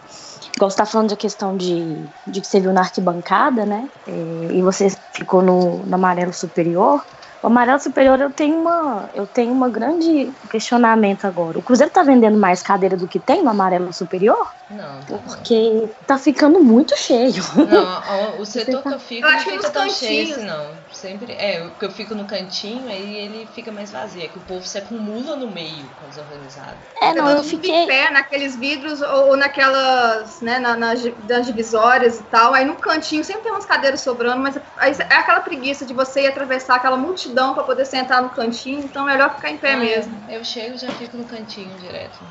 [0.56, 3.90] Igual você tá falando da questão de, de que você viu na arquibancada, né?
[4.06, 4.12] É,
[4.52, 7.04] e você ficou no, no amarelo superior.
[7.44, 11.60] O amarelo superior eu tenho uma eu tenho uma grande questionamento agora.
[11.60, 14.50] O Cruzeiro tá vendendo mais cadeira do que tem no amarelo superior?
[14.70, 15.18] Não, tá.
[15.18, 17.44] Porque tá ficando muito cheio.
[17.70, 20.38] Não, o setor que eu fico Eu não acho que fica tão cheio cantinhos.
[20.38, 20.84] assim, não.
[20.92, 21.34] Sempre.
[21.34, 24.24] É, porque eu fico no cantinho, aí ele fica mais vazio.
[24.24, 26.78] É que o povo se acumula no meio quando desorganizado.
[27.02, 27.84] É, não, eu mundo fiquei.
[27.84, 32.54] em pé naqueles vidros ou, ou naquelas, né, na, nas, das divisórias e tal.
[32.54, 36.22] Aí no cantinho sempre tem umas cadeiras sobrando, mas aí é aquela preguiça de você
[36.22, 39.76] ir atravessar aquela multidão para poder sentar no cantinho, então é melhor ficar em pé
[39.76, 40.24] Ah, mesmo.
[40.28, 42.26] Eu chego e já fico no cantinho direto.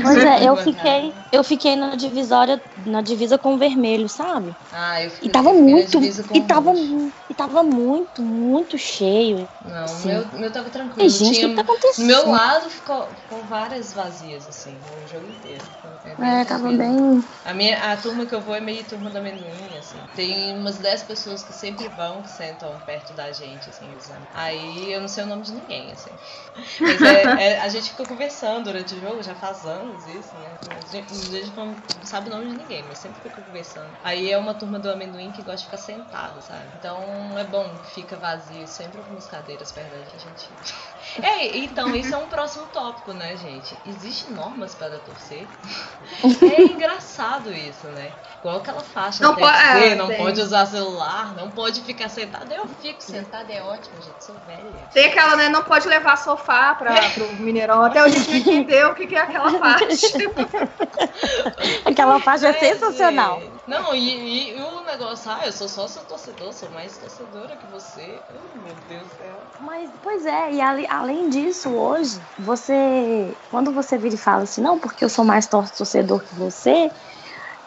[0.00, 0.56] Pois é, eu Bancada.
[0.56, 4.56] fiquei, eu fiquei na divisória, na divisa com o vermelho, sabe?
[4.70, 6.72] Ah, eu fico, E tava eu fiquei na muito, divisa com e tava,
[7.28, 9.48] e tava muito, muito cheio.
[9.60, 10.06] Não, o Sim.
[10.06, 11.10] meu, meu tava E, tranquilo.
[11.10, 11.96] gente, o Tinha, que tá acontecendo?
[11.98, 15.70] do meu lado ficou, ficou várias vazias, assim, o jogo inteiro.
[16.04, 17.22] Bem É, tava bem.
[17.44, 20.06] A, minha, a turma que eu vou é meio turma da amendoim, assim.
[20.14, 23.89] Tem umas 10 pessoas que sempre vão, que sentam perto da gente, assim,
[24.32, 26.10] Aí eu não sei o nome de ninguém, assim.
[26.80, 27.22] Mas é,
[27.54, 30.58] é- a gente fica conversando durante o jogo, já faz anos isso, né?
[30.68, 33.96] A gente, a gente não sabe o nome de ninguém, mas sempre fica conversando.
[34.02, 36.70] Aí é uma turma do amendoim que gosta de ficar sentada, sabe?
[36.78, 40.58] Então é bom que fica vazio, sempre algumas cadeiras perto da gente.
[41.22, 43.80] É, então, isso é um próximo tópico, né, gente?
[43.84, 45.48] Existem normas para torcer?
[46.42, 48.14] É engraçado isso, né?
[48.38, 50.16] Igual aquela faixa Não não pode, po- é, não tem.
[50.18, 52.52] pode usar celular, não pode ficar sentado.
[52.52, 54.88] Eu fico sentada, é ótimo, gente, sou velha.
[54.92, 57.82] Tem aquela, né, não pode levar sofá para pro Mineirão.
[57.82, 59.96] Até hoje a gente não entendeu o que, que é aquela parte.
[61.84, 63.40] Aquela faixa é É, sensacional.
[63.66, 67.66] Não, e, e- o negócio, ah, eu sou só seu torcedor, sou mais torcedora que
[67.66, 68.22] você.
[68.34, 69.42] Oh, meu Deus do céu.
[69.58, 73.38] Mas, pois é, e ale- além disso, hoje, você.
[73.48, 76.90] Quando você vira e fala assim, não, porque eu sou mais tor- torcedor que você,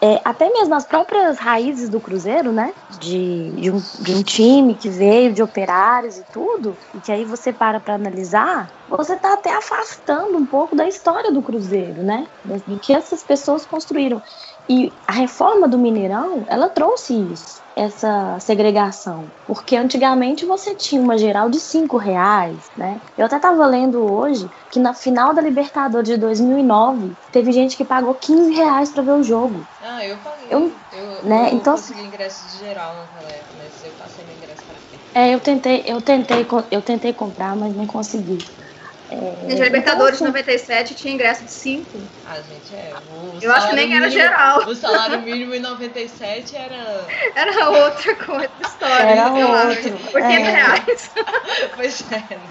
[0.04, 2.74] é, até mesmo as próprias raízes do Cruzeiro, né?
[3.00, 7.24] De, de, um, de um time que veio de operários e tudo, e que aí
[7.24, 12.28] você para pra analisar, você tá até afastando um pouco da história do Cruzeiro, né?
[12.44, 14.22] Do que essas pessoas construíram.
[14.68, 19.30] E a reforma do Mineirão, ela trouxe isso, essa segregação.
[19.46, 23.00] Porque antigamente você tinha uma geral de cinco reais, né?
[23.18, 27.86] Eu até tava lendo hoje que na final da Libertadores de 2009, teve gente que
[27.86, 29.66] pagou 15 reais pra ver o jogo.
[29.82, 30.48] Ah, eu paguei.
[30.50, 34.36] Eu- eu, né, eu então- consegui ingresso de geral naquela época, mas eu passei meu
[34.36, 35.04] ingresso frente.
[35.16, 38.38] É, eu tentei, eu tentei, eu tentei comprar, mas não consegui.
[39.14, 42.10] É, Gente, a Libertadores de então, 97 tinha ingresso de 5.
[42.26, 42.94] Ah, gente, é.
[43.12, 44.60] O Eu acho que nem era mínimo- geral.
[44.68, 47.08] O salário mínimo em 97 era.
[47.36, 49.04] Era outra coisa, história.
[49.04, 49.90] Era eu acho.
[49.94, 50.38] outro, 80 é.
[50.40, 51.12] reais.
[51.76, 52.16] Pois é.
[52.38, 52.48] né?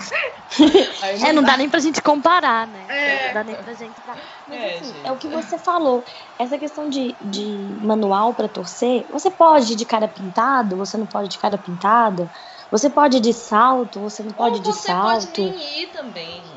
[1.02, 2.86] Aí É, não dá nem pra gente comparar, né?
[2.88, 3.26] É.
[3.28, 4.00] Não dá nem pra gente.
[4.04, 4.18] Mas,
[4.50, 5.06] É, assim, gente.
[5.06, 6.04] é o que você falou.
[6.38, 11.06] Essa questão de, de manual pra torcer, você pode ir de cara pintado, você não
[11.06, 12.30] pode de cara pintada.
[12.70, 15.26] Você pode ir de salto, você não pode Ou de você salto.
[15.26, 16.51] pode nem ir também, gente.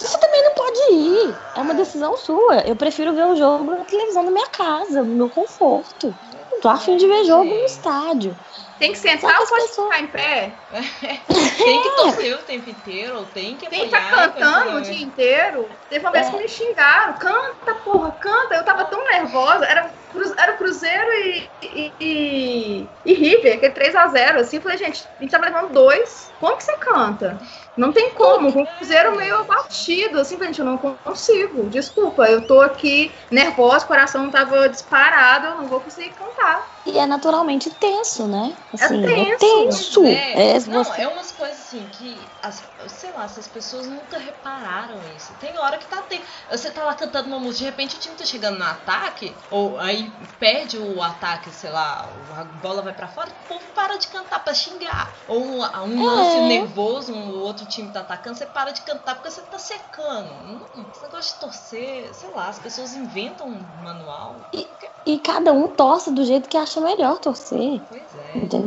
[0.00, 1.34] Você também não pode ir.
[1.54, 2.66] É uma decisão sua.
[2.66, 6.16] Eu prefiro ver o jogo na televisão da minha casa, no meu conforto.
[6.50, 8.34] Não tô afim de ver jogo no estádio.
[8.80, 9.94] Tem que sentar ou pode pessoas...
[9.94, 10.52] ficar em pé?
[11.58, 14.80] tem que torcer o tempo inteiro, ou tem que Tem que estar tá cantando o
[14.80, 15.68] dia inteiro.
[15.90, 16.30] Teve uma vez é.
[16.30, 17.12] que me xingaram.
[17.12, 18.54] Canta, porra, canta.
[18.54, 19.66] Eu tava tão nervosa.
[19.66, 19.90] Era,
[20.38, 24.36] era o Cruzeiro e, e, e, e River, aquele 3x0.
[24.36, 26.32] Assim, eu falei, gente, a gente tava levando dois.
[26.40, 27.38] Como que você canta?
[27.76, 31.68] Não tem como, com o Cruzeiro meio abatido, assim, gente, eu não consigo.
[31.68, 36.66] Desculpa, eu tô aqui nervosa, o coração tava disparado, eu não vou conseguir cantar.
[36.84, 38.54] E é naturalmente tenso, né?
[38.78, 39.44] É assim, é tenso.
[39.44, 40.04] É, tenso.
[40.04, 41.02] É, é, não, você...
[41.02, 45.32] é umas coisas assim que, as, sei lá, essas pessoas nunca repararam isso.
[45.40, 48.14] Tem hora que tá tem, você tá lá cantando uma música, de repente o time
[48.16, 53.08] tá chegando no ataque, ou aí perde o ataque, sei lá, a bola vai para
[53.08, 55.12] fora, o povo para de cantar para xingar.
[55.26, 56.48] Ou um, um lance é.
[56.48, 60.30] nervoso, um outro time tá atacando, você para de cantar porque você tá secando.
[60.44, 64.36] Hum, esse negócio de torcer, sei lá, as pessoas inventam um manual.
[64.52, 64.66] E,
[65.06, 67.80] e cada um torce do jeito que acha melhor torcer.
[67.88, 68.02] Pois
[68.34, 68.38] é.
[68.38, 68.59] Entendeu?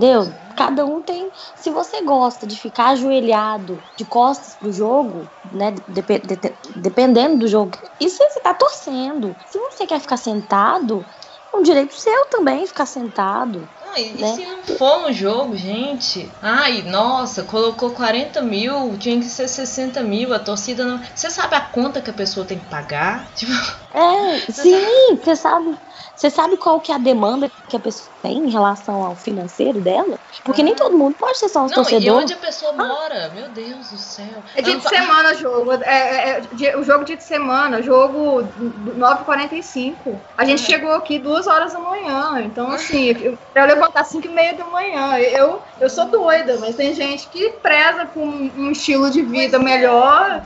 [0.56, 1.30] Cada um tem.
[1.56, 5.74] Se você gosta de ficar ajoelhado de costas pro jogo, né?
[5.88, 6.38] Dep de
[6.76, 9.36] dependendo do jogo, isso você tá torcendo.
[9.48, 11.04] Se você quer ficar sentado,
[11.54, 13.68] é um direito seu também ficar sentado.
[13.86, 14.32] Não, e, né?
[14.32, 16.32] e se não for um jogo, gente?
[16.42, 21.00] Ai, nossa, colocou 40 mil, tinha que ser 60 mil, a torcida não.
[21.14, 23.28] Você sabe a conta que a pessoa tem que pagar?
[23.36, 23.52] Tipo...
[23.94, 25.78] É, sim, você sabe.
[26.16, 29.82] Você sabe qual que é a demanda que a pessoa tem em relação ao financeiro
[29.82, 30.20] dela?
[30.44, 30.64] Porque ah.
[30.64, 32.22] nem todo mundo pode ser só um torcedor.
[32.22, 32.88] E onde a pessoa ah.
[32.88, 33.32] mora?
[33.34, 34.44] Meu Deus do céu.
[34.56, 35.74] É dia de semana o jogo.
[35.74, 38.48] É, é, é, o jogo dia de semana, jogo
[38.96, 39.96] 9h45.
[40.38, 40.66] A gente é.
[40.66, 42.42] chegou aqui duas horas da manhã.
[42.44, 43.14] Então, assim,
[43.52, 45.18] pra eu levantar 5 e meia da manhã.
[45.18, 49.72] Eu, eu sou doida, mas tem gente que preza por um estilo de vida pois
[49.72, 49.78] é.
[49.78, 50.44] melhor.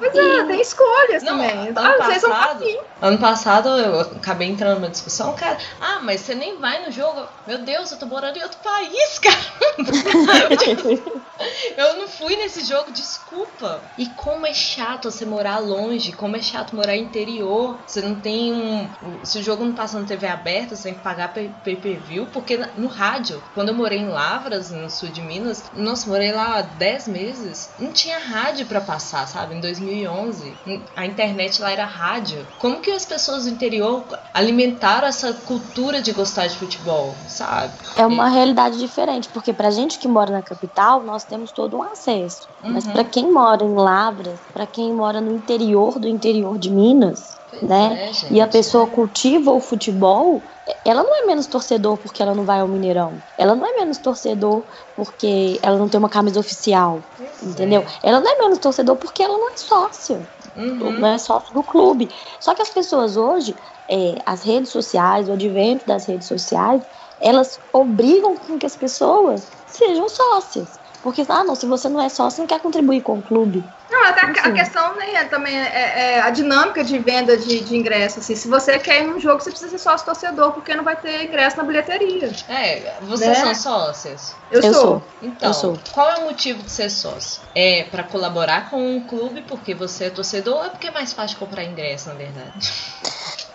[0.00, 1.68] Pois é, tem escolhas não, também.
[1.68, 2.64] Ano ah, passado,
[3.02, 5.58] ano passado eu acabei entrando numa discussão, cara.
[5.78, 7.26] Ah, mas você nem vai no jogo.
[7.46, 9.36] Meu Deus, eu tô morando em outro país, cara.
[11.76, 13.82] eu não fui nesse jogo, desculpa.
[13.98, 17.76] E como é chato você morar longe, como é chato morar interior.
[17.86, 18.88] Você não tem um.
[19.22, 22.26] Se o jogo não passa na TV aberta, você tem que pagar pay per view,
[22.32, 26.62] porque no rádio, quando eu morei em Lavras, no sul de Minas, nossa, morei lá
[26.62, 29.54] 10 meses, não tinha rádio para passar, sabe?
[29.54, 30.56] Em 2000 2011,
[30.94, 32.46] a internet lá era rádio.
[32.58, 37.72] Como que as pessoas do interior alimentaram essa cultura de gostar de futebol, sabe?
[37.96, 41.82] É uma realidade diferente, porque pra gente que mora na capital, nós temos todo um
[41.82, 42.48] acesso.
[42.62, 42.72] Uhum.
[42.72, 47.39] Mas para quem mora em Lavras, para quem mora no interior do interior de Minas,
[47.50, 48.10] pois né?
[48.10, 48.90] É, e a pessoa é.
[48.90, 50.42] cultiva o futebol,
[50.84, 53.14] ela não é menos torcedor porque ela não vai ao Mineirão.
[53.36, 54.62] Ela não é menos torcedor
[54.96, 57.00] porque ela não tem uma camisa oficial.
[57.42, 57.84] entendeu?
[58.02, 58.08] É.
[58.08, 60.20] Ela não é menos torcedor porque ela não é sócia.
[60.56, 60.98] Uhum.
[60.98, 62.08] Não é sócio do clube.
[62.38, 63.54] Só que as pessoas hoje,
[63.88, 66.82] é, as redes sociais, o advento das redes sociais,
[67.20, 70.79] elas obrigam com que as pessoas sejam sócias.
[71.02, 73.64] Porque, ah, não, se você não é sócio, não quer contribuir com o clube.
[73.90, 77.60] Não, até a, a questão né, é, também é, é, a dinâmica de venda de,
[77.60, 78.20] de ingresso.
[78.20, 80.96] Assim, se você quer ir num jogo, você precisa ser sócio torcedor, porque não vai
[80.96, 82.30] ter ingresso na bilheteria.
[82.48, 83.54] É, vocês né?
[83.54, 84.34] são sócios?
[84.50, 84.82] Eu, eu sou.
[84.82, 85.02] sou.
[85.22, 85.78] Então, eu sou.
[85.92, 87.40] qual é o motivo de ser sócio?
[87.54, 91.12] É para colaborar com o clube porque você é torcedor ou é porque é mais
[91.12, 92.72] fácil comprar ingresso, na verdade?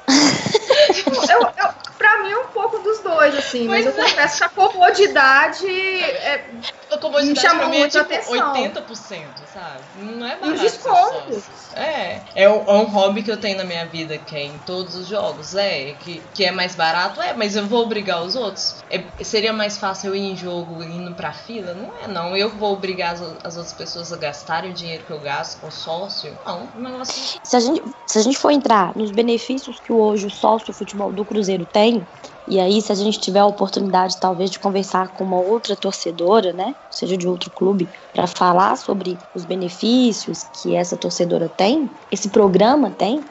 [1.29, 1.73] eu, eu,
[2.05, 3.95] pra mim é um pouco dos dois, assim, mas eu é.
[3.95, 6.45] confesso que a comodidade é,
[6.91, 8.53] a comodidade me chamou muito é, tipo, atenção.
[8.53, 9.83] 80%, sabe?
[9.95, 10.59] Não é barato.
[10.61, 11.43] descontos.
[11.73, 14.57] É, é um, é um, hobby que eu tenho na minha vida, que é em
[14.59, 18.35] todos os jogos, é, que, que é mais barato, é, mas eu vou obrigar os
[18.35, 18.83] outros.
[18.89, 21.73] É, seria mais fácil eu ir em jogo indo pra fila?
[21.73, 22.37] Não é, não.
[22.37, 25.71] Eu vou obrigar as, as outras pessoas a gastarem o dinheiro que eu gasto com
[25.71, 26.37] sócio?
[26.45, 27.39] Não, mas assim...
[27.43, 31.11] Se a gente, se a gente for entrar nos benefícios que hoje o sócio futebol
[31.11, 31.94] do Cruzeiro tem,
[32.47, 36.53] e aí, se a gente tiver a oportunidade, talvez, de conversar com uma outra torcedora,
[36.53, 42.29] né, seja de outro clube, para falar sobre os benefícios que essa torcedora tem, esse
[42.29, 43.25] programa tem,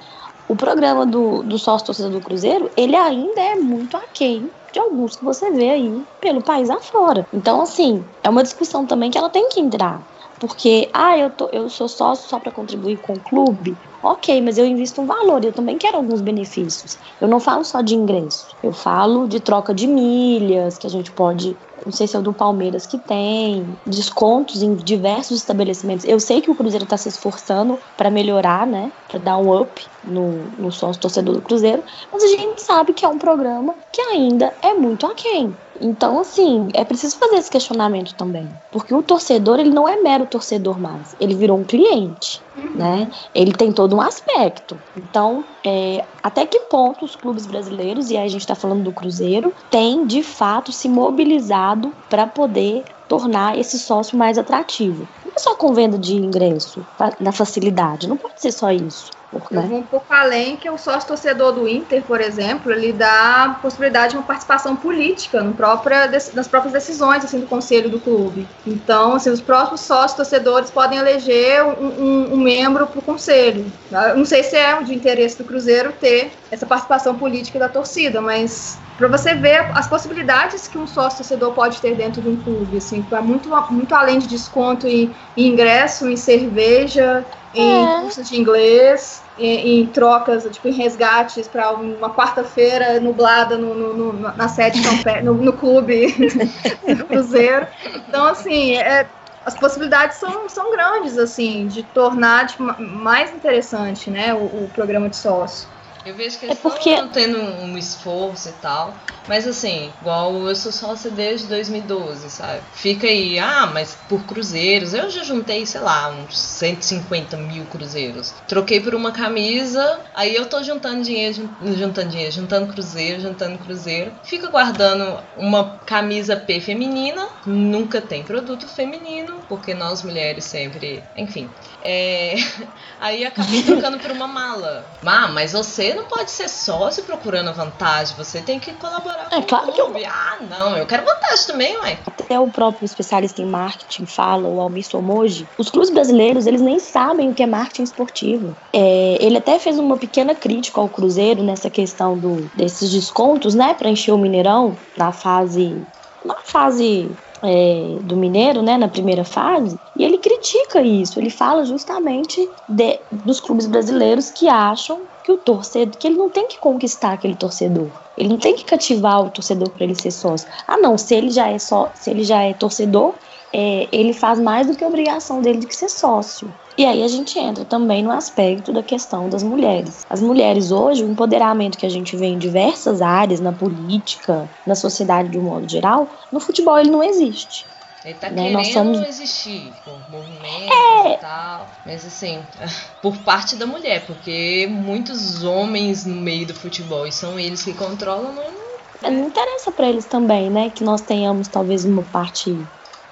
[0.49, 5.17] o programa do, do sócio torcedor do Cruzeiro, ele ainda é muito aquém de alguns
[5.17, 7.25] que você vê aí pelo país afora.
[7.33, 10.05] Então, assim, é uma discussão também que ela tem que entrar.
[10.39, 13.79] Porque, ah, eu, tô, eu sou sócio só para contribuir com o clube.
[14.03, 16.99] Ok, mas eu invisto um valor, eu também quero alguns benefícios.
[17.21, 21.13] Eu não falo só de ingresso, eu falo de troca de milhas, que a gente
[21.13, 26.05] pode não sei se é o do Palmeiras que tem, descontos em diversos estabelecimentos.
[26.05, 28.91] Eu sei que o Cruzeiro está se esforçando para melhorar, né?
[29.09, 33.05] Para dar um up no, no sócio torcedor do Cruzeiro, mas a gente sabe que
[33.05, 35.55] é um programa que ainda é muito aquém.
[35.81, 38.49] Então, assim, é preciso fazer esse questionamento também.
[38.71, 41.17] Porque o torcedor, ele não é mero torcedor mais.
[41.21, 42.41] Ele virou um cliente.
[42.75, 43.11] Né?
[43.35, 44.79] Ele tem todo um aspecto.
[44.97, 48.93] Então, é, até que ponto os clubes brasileiros, e aí a gente está falando do
[48.93, 55.07] Cruzeiro, tem de fato se mobilizado para poder tornar esse sócio mais atrativo.
[55.25, 56.85] Não é só com venda de ingresso,
[57.21, 59.11] na facilidade, não pode ser só isso.
[59.51, 63.59] Eu vou um pouco além que o sócio torcedor do Inter, por exemplo, ele dá
[63.61, 68.47] possibilidade de uma participação política no própria, nas próprias decisões assim, do conselho do clube.
[68.67, 73.71] Então, assim, os próprios sócios torcedores podem eleger um, um, um membro para o conselho.
[74.17, 78.79] Não sei se é de interesse do Cruzeiro ter essa participação política da torcida, mas
[78.97, 82.77] para você ver as possibilidades que um sócio torcedor pode ter dentro de um clube,
[82.77, 88.01] assim, é muito, muito além de desconto em, em ingresso, em cerveja, em é.
[88.01, 94.13] cursos de inglês, em, trocas, tipo, em resgates para uma quarta-feira nublada no, no, no,
[94.37, 94.81] na sede
[95.23, 96.15] no, no clube
[96.97, 97.67] do Cruzeiro.
[98.09, 99.09] Então, assim, é,
[99.45, 105.09] as possibilidades são, são grandes, assim, de tornar tipo, mais interessante, né, o, o programa
[105.09, 105.74] de sócio.
[106.05, 106.91] Eu vejo que eles é porque...
[106.91, 108.95] estão tendo um esforço e tal.
[109.27, 112.61] Mas assim, igual eu sou sócia desde 2012, sabe?
[112.75, 114.93] Fica aí, ah, mas por cruzeiros.
[114.93, 118.35] Eu já juntei, sei lá, uns 150 mil cruzeiros.
[118.47, 124.13] Troquei por uma camisa, aí eu tô juntando dinheiro, juntando dinheiro, juntando cruzeiro, juntando cruzeiro.
[124.25, 127.27] Fica guardando uma camisa P feminina.
[127.47, 131.03] Nunca tem produto feminino, porque nós mulheres sempre.
[131.17, 131.49] Enfim.
[131.83, 132.35] É...
[133.01, 134.85] Aí acabei trocando por uma mala.
[135.05, 139.43] Ah, mas você não pode ser sócio procurando vantagem, você tem que colaborar é, com
[139.43, 140.01] claro o clube.
[140.01, 140.11] Que eu...
[140.11, 141.99] Ah, não, eu quero vantagem também, ué.
[142.07, 146.79] Até o próprio especialista em marketing fala, o Almir Somoji, os clubes brasileiros, eles nem
[146.79, 148.57] sabem o que é marketing esportivo.
[148.73, 153.75] É, ele até fez uma pequena crítica ao Cruzeiro nessa questão do, desses descontos, né,
[153.75, 155.85] para encher o Mineirão na fase
[156.25, 157.11] na fase
[157.43, 161.21] é, do Mineiro, né, na primeira fase, e ele critica isso.
[161.21, 166.29] Ele fala justamente de, dos clubes brasileiros que acham que o torcedor, que ele não
[166.29, 167.89] tem que conquistar aquele torcedor.
[168.17, 170.47] Ele não tem que cativar o torcedor para ele ser sócio.
[170.69, 173.15] Ah, não, se ele já é só, se ele já é torcedor,
[173.51, 176.53] é, ele faz mais do que a obrigação dele de ser sócio.
[176.77, 180.05] E aí a gente entra também no aspecto da questão das mulheres.
[180.11, 184.75] As mulheres hoje, o empoderamento que a gente vê em diversas áreas, na política, na
[184.75, 187.65] sociedade de um modo geral, no futebol ele não existe.
[188.05, 188.51] Ele tá né?
[188.51, 189.09] querendo somos...
[189.09, 191.15] existir, por movimentos é...
[191.15, 191.71] e tal.
[191.87, 192.39] Mas assim,
[193.01, 197.73] por parte da mulher, porque muitos homens no meio do futebol e são eles que
[197.73, 200.71] controlam, não, não interessa para eles também, né?
[200.71, 202.55] Que nós tenhamos talvez uma parte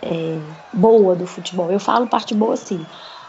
[0.02, 0.38] é,
[0.72, 1.70] boa do futebol.
[1.70, 2.84] Eu falo parte boa assim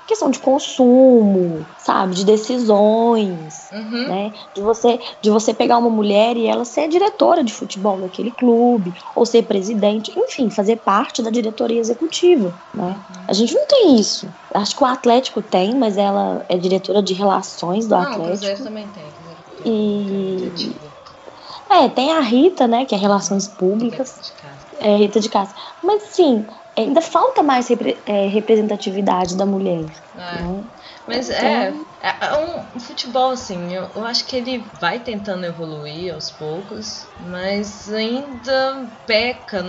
[0.08, 4.08] questão de consumo, sabe, de decisões, uhum.
[4.08, 8.32] né, de você de você pegar uma mulher e ela ser diretora de futebol daquele
[8.32, 12.96] clube ou ser presidente, enfim, fazer parte da diretoria executiva, né?
[12.96, 13.24] Uhum.
[13.28, 14.28] A gente não tem isso.
[14.54, 18.62] Acho que o Atlético tem, mas ela é diretora de relações do não, Atlético.
[18.62, 19.04] O também tem.
[19.66, 20.52] E
[21.70, 24.34] é, tem a Rita, né, que é relações públicas.
[24.80, 25.54] É, Rita de Casa.
[25.82, 29.86] Mas sim, ainda falta mais repre é, representatividade da mulher.
[30.17, 30.41] É.
[30.41, 30.63] Né?
[31.07, 31.45] Mas então...
[31.45, 31.73] é,
[32.04, 37.06] é, é um, futebol, assim, eu, eu, acho que ele vai tentando evoluir aos poucos,
[37.18, 39.63] mas ainda peca,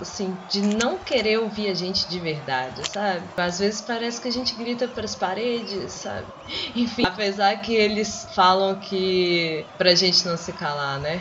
[0.00, 3.24] assim, de não querer ouvir a gente de verdade, sabe?
[3.36, 6.26] Às vezes parece que a gente grita para as paredes, sabe?
[6.76, 11.20] Enfim, apesar que eles falam que pra gente não se calar, né?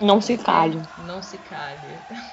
[0.00, 0.80] Não se cale.
[1.06, 1.76] Não se cale.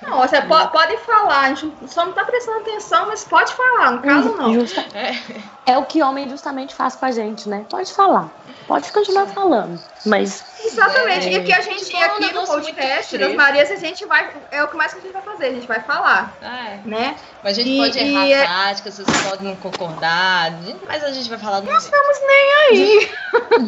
[0.02, 3.92] Não, você pode, pode falar, a gente só não tá prestando atenção, mas pode falar,
[3.92, 4.54] no caso não.
[4.54, 4.86] Justa...
[4.94, 5.74] É.
[5.74, 7.66] é o que homem justamente faz com a gente, né?
[7.70, 8.30] Pode falar.
[8.68, 9.80] Pode continuar falando.
[10.06, 10.44] Mas.
[10.64, 11.28] Exatamente.
[11.28, 11.32] É...
[11.32, 14.32] E aqui a gente, aqui no podcast das Marias, a gente vai.
[14.52, 16.38] É o que mais que a gente vai fazer, a gente vai falar.
[16.42, 16.80] É.
[16.88, 17.16] Né?
[17.44, 18.34] Mas a gente e, pode errar e...
[18.34, 20.52] É táticas, vocês podem não concordar,
[20.88, 21.68] mas a gente vai falar do.
[21.68, 23.12] Não estamos nem aí.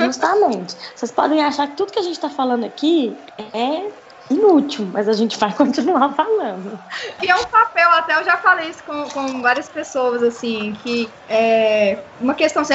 [0.05, 0.75] Justamente.
[0.95, 3.17] Vocês podem achar que tudo que a gente está falando aqui
[3.53, 3.89] é
[4.31, 6.77] inútil, mas a gente vai continuar falando.
[7.21, 11.09] E é um papel, até eu já falei isso com, com várias pessoas, assim, que
[11.29, 12.73] é uma questão, assim,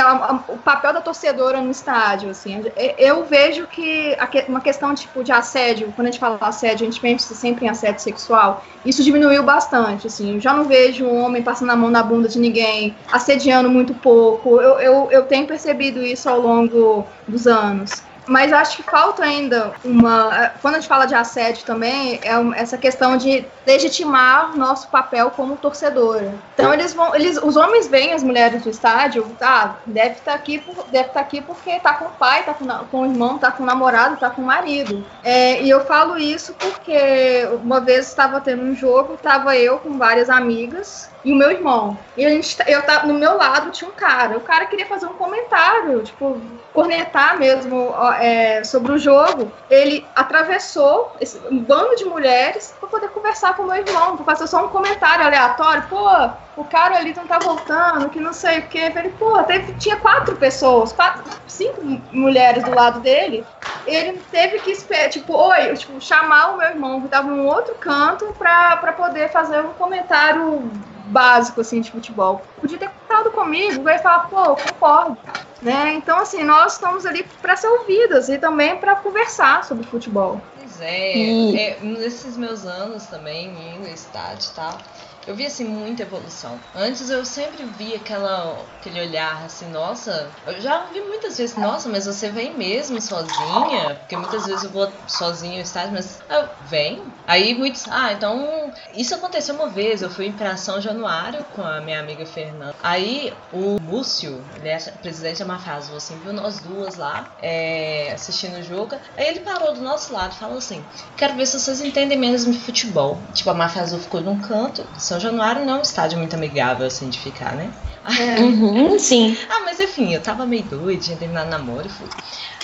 [0.49, 2.65] o papel da torcedora no estádio, assim,
[2.99, 4.17] eu vejo que
[4.49, 7.69] uma questão, tipo, de assédio, quando a gente fala assédio, a gente pensa sempre em
[7.69, 11.91] assédio sexual, isso diminuiu bastante, assim, eu já não vejo um homem passando a mão
[11.91, 17.07] na bunda de ninguém, assediando muito pouco, eu, eu, eu tenho percebido isso ao longo
[17.27, 18.03] dos anos.
[18.27, 20.51] Mas acho que falta ainda uma.
[20.61, 25.57] Quando a gente fala de assédio também, é essa questão de legitimar nosso papel como
[25.57, 26.35] torcedora.
[26.55, 27.15] Então eles vão.
[27.15, 29.77] Eles, os homens veem as mulheres do estádio, tá?
[29.87, 32.67] Deve estar tá aqui, deve estar tá aqui porque tá com o pai, tá com,
[32.67, 35.05] com o irmão, tá com o namorado, tá com o marido.
[35.23, 39.97] É, e eu falo isso porque uma vez estava tendo um jogo, estava eu com
[39.99, 41.99] várias amigas e o meu irmão.
[42.17, 44.39] E a gente, eu tava, no meu lado tinha um cara.
[44.39, 46.41] O cara queria fazer um comentário, tipo,
[46.73, 49.51] cornetar mesmo é, sobre o jogo.
[49.69, 54.25] Ele atravessou esse, um bando de mulheres para poder conversar com o meu irmão, para
[54.25, 55.83] fazer só um comentário aleatório.
[55.89, 56.09] Pô,
[56.57, 58.93] o cara ali não tá voltando, que não sei o quê.
[58.95, 63.45] Ele, pô, teve, tinha quatro pessoas, quatro, cinco mulheres do lado dele.
[63.85, 67.47] Ele teve que esperar, tipo, oi, tipo, chamar o meu irmão que tava em um
[67.49, 70.71] outro canto para poder fazer um comentário
[71.07, 72.43] básico assim de futebol.
[72.61, 75.17] Podia ter contado comigo, vai falar, pô, concordo.
[75.63, 75.95] Né?
[75.95, 80.41] Então, assim, nós estamos ali para ser ouvidas e também para conversar sobre futebol.
[80.59, 81.59] Pois é, e...
[81.59, 84.79] é, nesses meus anos também, indo estádio e tal,
[85.27, 86.59] eu vi assim muita evolução.
[86.75, 91.89] Antes eu sempre vi aquela, aquele olhar assim, nossa, eu já vi muitas vezes, nossa,
[91.89, 93.97] mas você vem mesmo sozinha?
[94.01, 97.03] Porque muitas vezes eu vou sozinha ao estádio, mas eu, vem.
[97.27, 101.81] Aí muitos, ah, então isso aconteceu uma vez, eu fui em São Januário com a
[101.81, 102.75] minha amiga Fernanda.
[102.83, 108.59] Aí o Múcio, ele é presidente da Mafaz, assim, viu nós duas lá é, assistindo
[108.59, 108.97] o jogo.
[109.17, 110.85] Aí ele parou do nosso lado e falou assim:
[111.17, 113.19] Quero ver se vocês entendem mesmo de futebol.
[113.33, 116.87] Tipo, a Mafaz ficou num canto, São são Januário não é um estádio muito amigável
[116.87, 117.73] assim de ficar, né?
[118.21, 118.41] É.
[118.41, 119.37] Uhum, sim.
[119.49, 122.09] ah, mas enfim, eu tava meio doida, tinha terminado namoro e fui.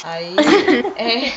[0.05, 0.37] Aí.
[0.97, 1.33] é,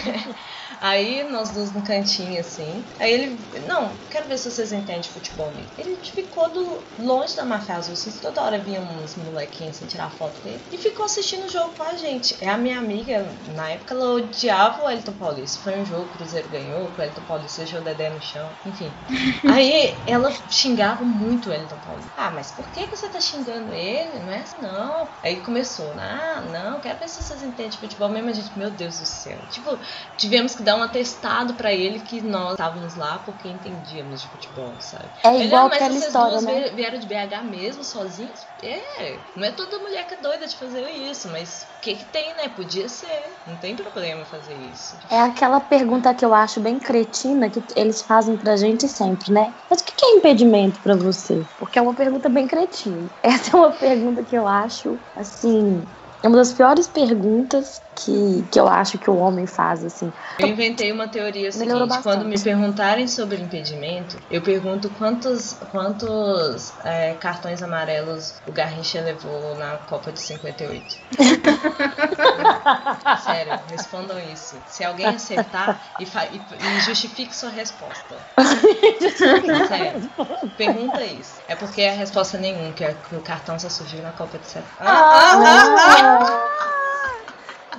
[0.86, 2.83] Aí nós dois no cantinho assim.
[2.99, 5.71] Aí ele, não, quero ver se vocês entendem de futebol mesmo.
[5.79, 10.39] Ele ficou do, longe da Mafaz, assim, toda hora vinha uns molequinhos assim, tirar foto
[10.43, 10.61] com ele.
[10.71, 12.38] E ficou assistindo o jogo com a gente.
[12.39, 13.25] É a minha amiga,
[13.55, 15.59] na época ela odiava o Elton Paulista.
[15.63, 18.91] Foi um jogo, o Cruzeiro ganhou, o Elton Paulista deixou o Dedé no chão, enfim.
[19.51, 22.11] Aí ela xingava muito o Elton Paulista.
[22.15, 24.19] Ah, mas por que, que você tá xingando ele?
[24.19, 25.09] Não é assim, não.
[25.23, 28.29] Aí começou, ah, não, quero ver se vocês entendem de futebol mesmo.
[28.29, 29.39] A gente, meu Deus do céu.
[29.49, 29.79] Tipo,
[30.15, 34.80] tivemos que dar um atestado para ele que nós estávamos lá porque entendíamos de futebol,
[34.80, 35.11] sabe?
[35.23, 36.69] É igual ele, ah, aquela história, né?
[36.71, 38.47] vieram de BH mesmo, sozinhos?
[38.61, 42.05] É, não é toda mulher que é doida de fazer isso, mas o que que
[42.05, 42.49] tem, né?
[42.49, 44.97] Podia ser, não tem problema fazer isso.
[45.09, 49.53] É aquela pergunta que eu acho bem cretina que eles fazem pra gente sempre, né?
[49.69, 51.47] Mas o que é impedimento para você?
[51.57, 53.09] Porque é uma pergunta bem cretina.
[53.21, 55.88] Essa é uma pergunta que eu acho, assim,
[56.26, 60.11] é uma das piores perguntas que, que eu acho que o homem faz, assim.
[60.39, 67.13] Eu inventei uma teoria seguinte, quando me perguntarem sobre impedimento, eu pergunto quantos, quantos é,
[67.13, 70.97] cartões amarelos o Garrincha levou na Copa de 58.
[73.23, 74.57] Sério, respondam isso.
[74.67, 78.15] Se alguém acertar e, e, e justifique sua resposta.
[79.67, 80.09] Sério,
[80.57, 81.36] pergunta isso.
[81.47, 84.47] É porque a resposta nenhuma, que, é, que o cartão só surgiu na Copa de
[84.47, 84.65] 58.
[84.80, 86.14] Ah, ah, ah, ah,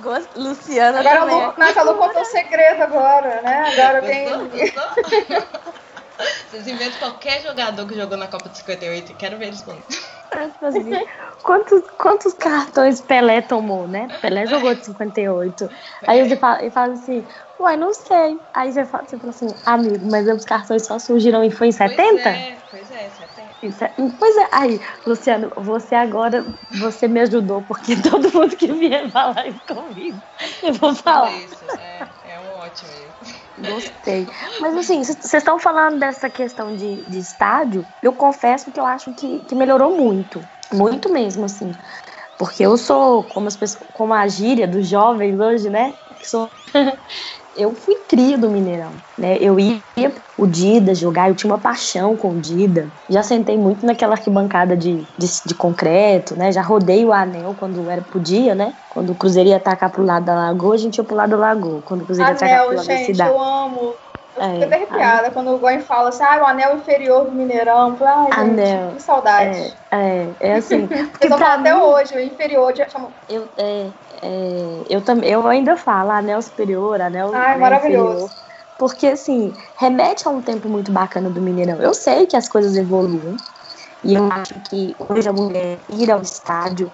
[0.01, 0.29] Gost...
[0.35, 1.45] Luciana agora também.
[1.45, 1.53] Lu...
[1.57, 3.73] Nossa, a Lu contou o segredo agora, né?
[3.73, 4.27] Agora tem.
[6.49, 9.83] Vocês inventam qualquer jogador que jogou na Copa de 58 quero ver eles falando.
[11.43, 14.07] quantos, quantos cartões Pelé tomou, né?
[14.21, 15.69] Pelé jogou de 58.
[16.05, 17.25] Aí ele fala, ele fala assim,
[17.59, 18.39] uai, não sei.
[18.53, 21.71] Aí você fala, você fala assim, amigo, mas os cartões só surgiram e foi em
[21.71, 21.95] 70?
[21.95, 22.76] Pois é, pois é,
[23.61, 24.01] 70.
[24.01, 26.45] É, pois é, aí, Luciano, você agora,
[26.79, 30.21] você me ajudou, porque todo mundo que vier falar isso comigo,
[30.63, 31.31] eu vou falar.
[31.33, 33.47] Isso, é, é um ótimo isso.
[33.57, 34.27] Gostei.
[34.59, 39.13] Mas assim, vocês estão falando dessa questão de, de estádio, eu confesso que eu acho
[39.13, 40.41] que, que melhorou muito.
[40.73, 41.71] Muito mesmo, assim.
[42.37, 45.95] Porque eu sou, como, as pessoas, como a gíria dos jovens hoje, né?
[46.19, 46.51] Que sou
[47.57, 49.37] eu fui cria do Mineirão, né?
[49.39, 49.81] Eu ia
[50.37, 52.87] o Dida jogar, eu tinha uma paixão com o Dida.
[53.09, 56.51] Já sentei muito naquela arquibancada de, de, de concreto, né?
[56.51, 58.73] Já rodei o anel quando era podia, né?
[58.87, 61.37] Quando o Cruzeiro ia atacar pro lado da lagoa, a gente ia pro lado da
[61.37, 61.81] lagoa.
[61.81, 63.29] Quando o Cruzeiro anel, ia atacar pro lado gente, da cidade.
[63.31, 63.95] eu amo.
[64.37, 67.97] Eu fico até arrepiada quando o Goin fala assim, ah, o anel inferior do Mineirão.
[68.01, 69.77] Ai, anel, gente, que saudade.
[69.91, 70.87] É, é, é assim.
[71.11, 72.81] Porque eu até mim, hoje, o inferior de,
[73.29, 73.87] eu, é,
[74.21, 78.25] é, eu, eu ainda falo anel superior, anel, Ai, anel maravilhoso.
[78.25, 78.29] inferior.
[78.77, 81.81] Porque, assim, remete a um tempo muito bacana do Mineirão.
[81.81, 83.35] Eu sei que as coisas evoluem.
[84.03, 86.91] E eu acho que hoje a mulher ir ao estádio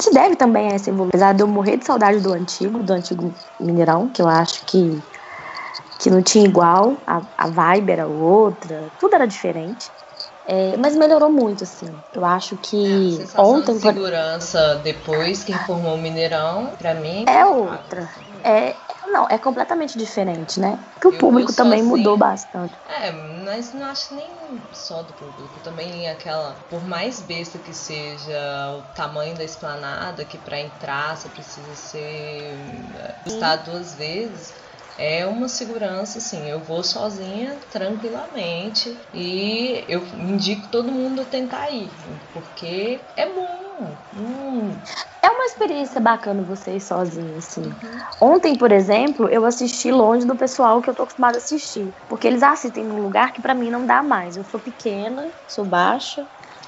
[0.00, 1.10] se deve também a essa evolução.
[1.10, 5.02] Apesar de eu morrer de saudade do antigo, do antigo Mineirão, que eu acho que,
[6.00, 9.92] que não tinha igual, a, a vibe era outra, tudo era diferente.
[10.46, 11.86] É, mas melhorou muito, assim.
[12.12, 13.74] Eu acho que É, a ontem.
[13.74, 17.24] de segurança depois que reformou o Mineirão, pra mim.
[17.28, 18.08] É outra.
[18.42, 18.74] É,
[19.12, 20.78] não, é completamente diferente, né?
[20.94, 21.98] Porque o Eu público também sozinha.
[21.98, 22.72] mudou bastante.
[22.88, 23.12] É,
[23.44, 24.28] mas não acho nem
[24.72, 25.60] só do público.
[25.60, 28.36] Também aquela, por mais besta que seja
[28.76, 32.56] o tamanho da esplanada, que pra entrar você precisa ser
[33.26, 34.52] estado duas vezes.
[34.96, 41.70] É uma segurança, assim, eu vou sozinha tranquilamente e eu indico todo mundo a tentar
[41.70, 41.96] ir,
[42.30, 43.98] porque é bom.
[44.12, 44.82] Hum,
[45.22, 47.78] É uma experiência bacana você ir sozinho, assim.
[48.20, 51.94] Ontem, por exemplo, eu assisti longe do pessoal que eu tô acostumada a assistir.
[52.06, 54.36] Porque eles assistem num lugar que pra mim não dá mais.
[54.36, 56.26] Eu sou pequena, sou baixa.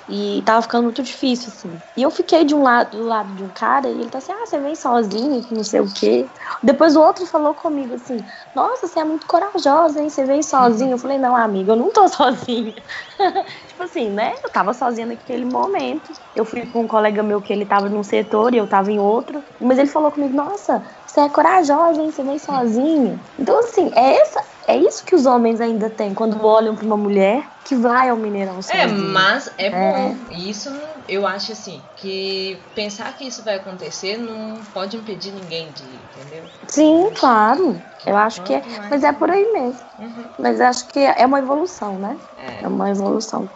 [0.09, 1.83] E tava ficando muito difícil, assim.
[1.97, 4.33] E eu fiquei de um lado, do lado de um cara e ele tá assim,
[4.33, 6.31] ah, você vem sozinho, não sei o quê.
[6.63, 8.17] Depois o outro falou comigo assim,
[8.55, 10.09] nossa, você é muito corajosa, hein?
[10.11, 10.93] Você veio sozinho.
[10.93, 12.75] Eu falei, não, amiga, eu não tô sozinha.
[13.69, 14.35] tipo assim, né?
[14.45, 16.13] Eu tava sozinha naquele momento.
[16.35, 18.99] Eu fui com um colega meu que ele tava num setor e eu tava em
[18.99, 19.45] outro.
[19.61, 20.83] Mas ele falou comigo, nossa,
[21.13, 22.11] você é corajosa, hein?
[22.11, 23.21] Você vem sozinha.
[23.39, 26.97] Então, assim, é, essa, é isso que os homens ainda têm quando olham pra uma
[26.97, 28.89] mulher que vai ao Mineirão É, sozinha.
[28.89, 30.17] mas é bom.
[30.31, 30.71] Isso
[31.07, 36.01] eu acho assim, que pensar que isso vai acontecer não pode impedir ninguém de ir,
[36.17, 36.45] entendeu?
[36.67, 37.83] Sim, claro.
[38.07, 38.61] Eu acho que é.
[38.63, 39.81] Mais- Mas é por aí mesmo.
[39.99, 42.17] Uhum, Mas acho que é uma evolução, né?
[42.39, 42.65] é.
[42.65, 43.51] É uma evolução.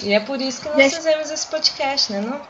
[0.00, 2.20] E é por isso que nós fizemos esse podcast, né?
[2.22, 2.40] Não?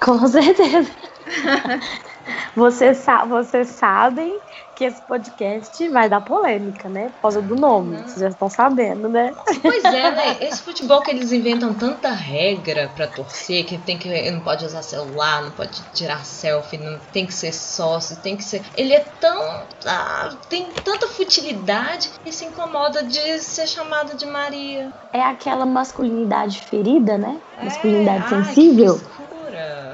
[0.00, 0.90] Com certeza.
[2.54, 4.38] Vocês, sa vocês sabem
[4.74, 7.10] que esse podcast vai dar polêmica, né?
[7.14, 7.96] Por causa do nome.
[7.96, 8.02] Uhum.
[8.02, 9.32] Vocês já estão sabendo, né?
[9.60, 10.36] Pois é, né?
[10.42, 14.82] Esse futebol que eles inventam tanta regra pra torcer, que tem que não pode usar
[14.82, 18.62] celular, não pode tirar selfie, não tem que ser sócio, tem que ser.
[18.76, 19.62] Ele é tão.
[19.86, 24.92] ah, tem tanta futilidade e se incomoda de ser chamado de Maria.
[25.12, 27.38] É aquela masculinidade ferida, né?
[27.62, 28.98] Masculinidade É, ai, sensível.
[28.98, 29.21] Que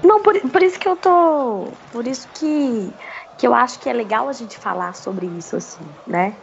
[0.04, 1.78] Não, por, por isso que eu tô.
[1.90, 2.94] Por isso que,
[3.36, 6.36] que eu acho que é legal a gente falar sobre isso, assim, né?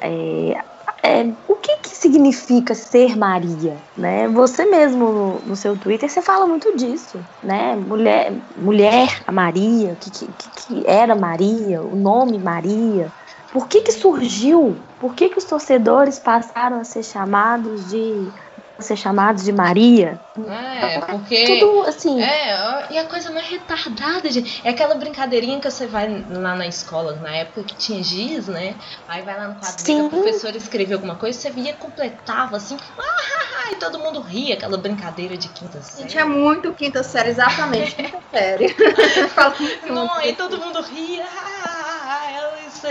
[0.00, 0.64] É,
[1.02, 4.28] é, o que, que significa ser Maria, né?
[4.28, 7.74] Você mesmo no, no seu Twitter você fala muito disso, né?
[7.76, 13.12] Mulher, mulher a Maria, o que, que, que era Maria, o nome Maria.
[13.50, 14.76] Por que que surgiu?
[14.98, 18.32] Por que que os torcedores passaram a ser chamados de
[18.78, 20.18] ser chamados de Maria?
[20.48, 21.60] É, porque.
[21.60, 22.20] Tudo assim.
[22.20, 26.66] É, e a coisa mais retardada, gente, é aquela brincadeirinha que você vai lá na
[26.66, 28.74] escola, na época que tinha giz, né?
[29.08, 30.06] Aí vai lá no quadrinho, Sim.
[30.06, 34.76] a professora escrevia alguma coisa, você via, completava assim, ah, e todo mundo ria, aquela
[34.76, 36.02] brincadeira de quinta série.
[36.02, 38.74] Gente, é muito quinta série, exatamente, quinta série.
[39.88, 41.24] Não, aí todo mundo ria.
[41.24, 41.53] ah,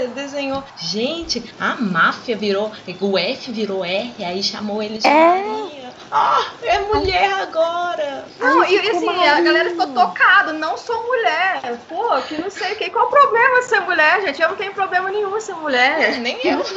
[0.07, 0.63] desenhou.
[0.75, 2.71] Gente, a máfia virou.
[2.99, 5.43] O F virou R, aí chamou ele de É.
[5.43, 5.93] Maria.
[6.11, 8.25] Ah, é mulher agora.
[8.39, 11.61] Não, e, assim, a galera ficou tocada, não sou mulher.
[11.87, 12.89] Pô, que não sei o que.
[12.89, 14.41] Qual o problema de ser mulher, gente?
[14.41, 16.19] Eu não tenho problema nenhum ser mulher.
[16.19, 16.59] Nem eu.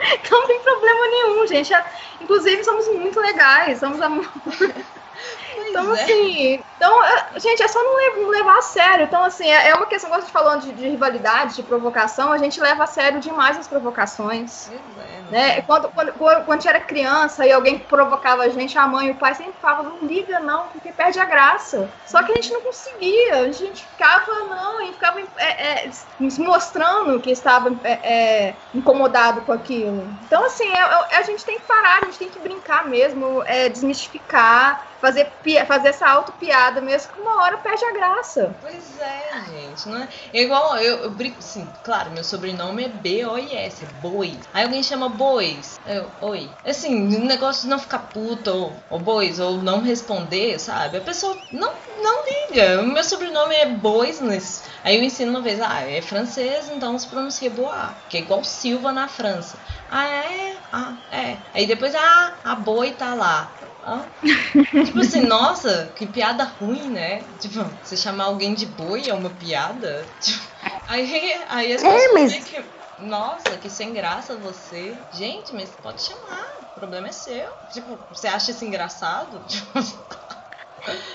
[0.30, 1.72] Não tem problema nenhum, gente.
[1.74, 1.84] É-
[2.20, 3.78] Inclusive, somos muito legais.
[3.78, 4.20] Somos am-
[5.68, 6.02] Então, é.
[6.02, 9.04] assim, então, é, gente, é só não le- não levar a sério.
[9.04, 12.38] Então, assim, é é uma questão, gosto de falando de, de rivalidade, de provocação, a
[12.38, 14.68] gente leva a sério demais as provocações.
[14.68, 15.62] É, não Né?
[15.62, 19.10] Quando, quando, quando a gente era criança e alguém provocava a gente, a mãe e
[19.12, 21.94] o pai sempre falavam, não liga não, porque perde a graça.
[22.04, 25.90] Só que a gente não conseguia, a gente ficava, não, a gente ficava é, é,
[26.38, 30.16] mostrando que estava é, é, incomodado com aquilo.
[30.24, 33.42] Então, assim, é- é- a gente tem que parar, a gente tem que brincar mesmo,
[33.44, 38.56] é, desmistificar, fazer, fazer essa auto-piada mesmo, que uma hora perde a graça.
[38.60, 40.08] Pois é, gente, não é?
[40.32, 44.40] É igual eu, eu brinco, assim, claro, meu sobrenome é B-O-I-S, é Boi.
[44.52, 46.58] Aí alguém chama Bois, eu, oi.
[46.64, 50.98] Assim, o negócio de não ficar puto, ou, ou Bois, ou não responder, sabe?
[50.98, 52.82] A pessoa não, não liga.
[52.82, 57.08] Meu sobrenome é Bois, mas aí eu ensino uma vez, ah, é francês, então se
[57.08, 59.62] pronuncia Bois, que é igual Silva na França.
[59.88, 60.60] Ah, é?
[60.72, 61.42] Ah, é.
[61.52, 63.56] Aí depois, ah, a Boi tá lá.
[63.82, 64.04] Ah.
[64.84, 67.24] Tipo assim, nossa, que piada ruim, né?
[67.38, 70.06] Tipo, você chamar alguém de boi é uma piada?
[70.20, 70.44] Tipo,
[70.86, 72.64] aí, aí as É, pessoas mas- veem que,
[72.98, 74.98] nossa, que sem graça você.
[75.10, 77.50] Gente, mas pode chamar, o problema é seu.
[77.68, 79.40] Tipo, você acha isso engraçado?
[79.48, 80.19] Tipo,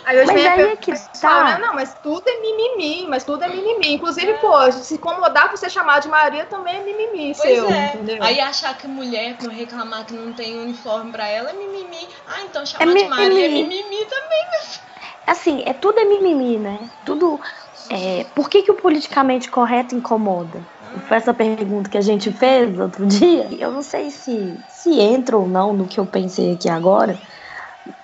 [0.05, 1.59] Aí hoje Mas vem a aí é que tá.
[1.59, 3.93] não, mas tudo é mimimi, mas tudo é mimimi.
[3.93, 7.87] Inclusive, pô, se incomodar por ser chamado de Maria também é mimimi Pois seu, é.
[7.87, 8.17] entendeu?
[8.21, 12.07] Aí achar que mulher, que reclamar que não tem uniforme pra ela é mimimi.
[12.27, 13.09] Ah, então chamar É de mimimi.
[13.09, 14.45] Maria é mimimi também.
[15.27, 16.79] Assim, é tudo é mimimi, né?
[17.03, 17.39] Tudo.
[17.89, 20.61] É, por que, que o politicamente correto incomoda?
[21.07, 23.47] Foi essa pergunta que a gente fez outro dia.
[23.59, 27.19] Eu não sei se, se entra ou não no que eu pensei aqui agora,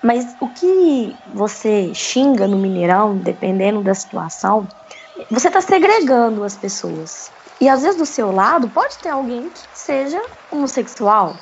[0.02, 4.68] Mas o que você xinga no Mineirão, dependendo da situação,
[5.30, 7.30] você está segregando as pessoas.
[7.60, 10.20] E às vezes do seu lado pode ter alguém que seja
[10.50, 11.36] homossexual.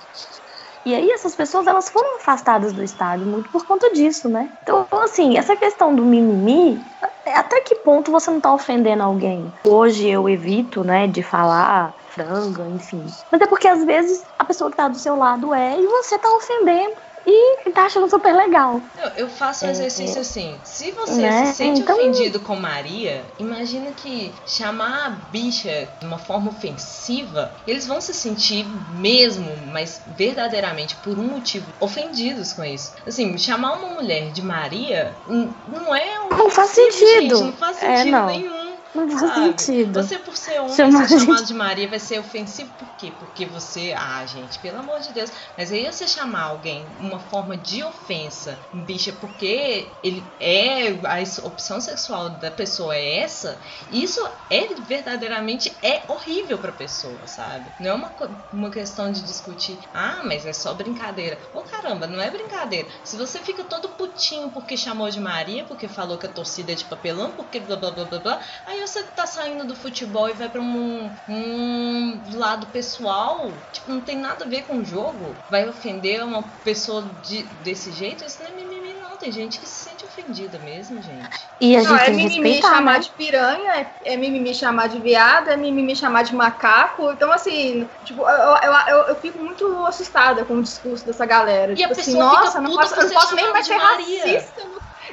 [0.84, 4.50] E aí essas pessoas elas foram afastadas do estádio muito por conta disso, né?
[4.62, 6.82] Então, assim, essa questão do mimimi,
[7.26, 9.52] até que ponto você não está ofendendo alguém?
[9.66, 13.04] Hoje eu evito, né, de falar franga, enfim.
[13.30, 16.16] Mas é porque às vezes a pessoa que está do seu lado é e você
[16.16, 16.96] está ofendendo
[17.30, 18.80] e tá achando super legal.
[19.02, 20.58] Eu, eu faço um é, exercício é, assim.
[20.64, 21.46] Se você né?
[21.46, 21.96] se sente então...
[21.96, 28.12] ofendido com Maria, imagina que chamar a bicha de uma forma ofensiva, eles vão se
[28.12, 32.92] sentir mesmo, mas verdadeiramente por um motivo, ofendidos com isso.
[33.06, 36.36] Assim, chamar uma mulher de Maria não é um.
[36.36, 37.36] Não faz sentido.
[37.36, 38.26] Gente, não faz sentido é, não.
[38.26, 38.59] nenhum.
[38.94, 40.02] Não faz sentido.
[40.02, 43.12] Você, por ser homem, Chamar ser chamado de Maria vai ser ofensivo por quê?
[43.16, 43.94] Porque você.
[43.96, 45.30] Ah, gente, pelo amor de Deus.
[45.56, 50.88] Mas aí você chamar alguém uma forma de ofensa, bicha, porque ele é.
[50.90, 53.58] A opção sexual da pessoa é essa,
[53.92, 57.66] isso é verdadeiramente é horrível pra pessoa, sabe?
[57.78, 58.12] Não é uma,
[58.52, 61.38] uma questão de discutir, ah, mas é só brincadeira.
[61.54, 62.88] Ô oh, caramba, não é brincadeira.
[63.04, 66.74] Se você fica todo putinho porque chamou de Maria, porque falou que a torcida é
[66.74, 70.30] de papelão, porque blá blá blá blá blá, aí Aí você tá saindo do futebol
[70.30, 74.84] e vai pra um, um lado pessoal, tipo, não tem nada a ver com o
[74.84, 75.36] jogo.
[75.50, 78.24] Vai ofender uma pessoa de, desse jeito?
[78.24, 79.10] Isso não é mimimi, não.
[79.18, 81.28] Tem gente que se sente ofendida mesmo, gente.
[81.60, 82.98] E a gente não, é mimimi chamar né?
[83.00, 87.12] de piranha, é, é, mimimi chamar de viado, é mimimi chamar de macaco.
[87.12, 91.72] Então, assim, tipo, eu, eu, eu, eu fico muito assustada com o discurso dessa galera.
[91.74, 94.62] E tipo assim, nossa, não posso, eu não posso nem mais ser racista.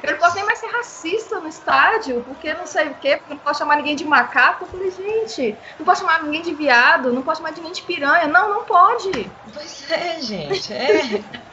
[0.02, 3.34] Eu não posso nem mais ser racista no estádio, porque não sei o quê, porque
[3.34, 4.64] não posso chamar ninguém de macaco.
[4.64, 8.26] Eu falei, gente, não posso chamar ninguém de viado, não posso chamar ninguém de piranha.
[8.26, 9.30] Não, não pode.
[9.52, 11.47] Pois é, gente, é.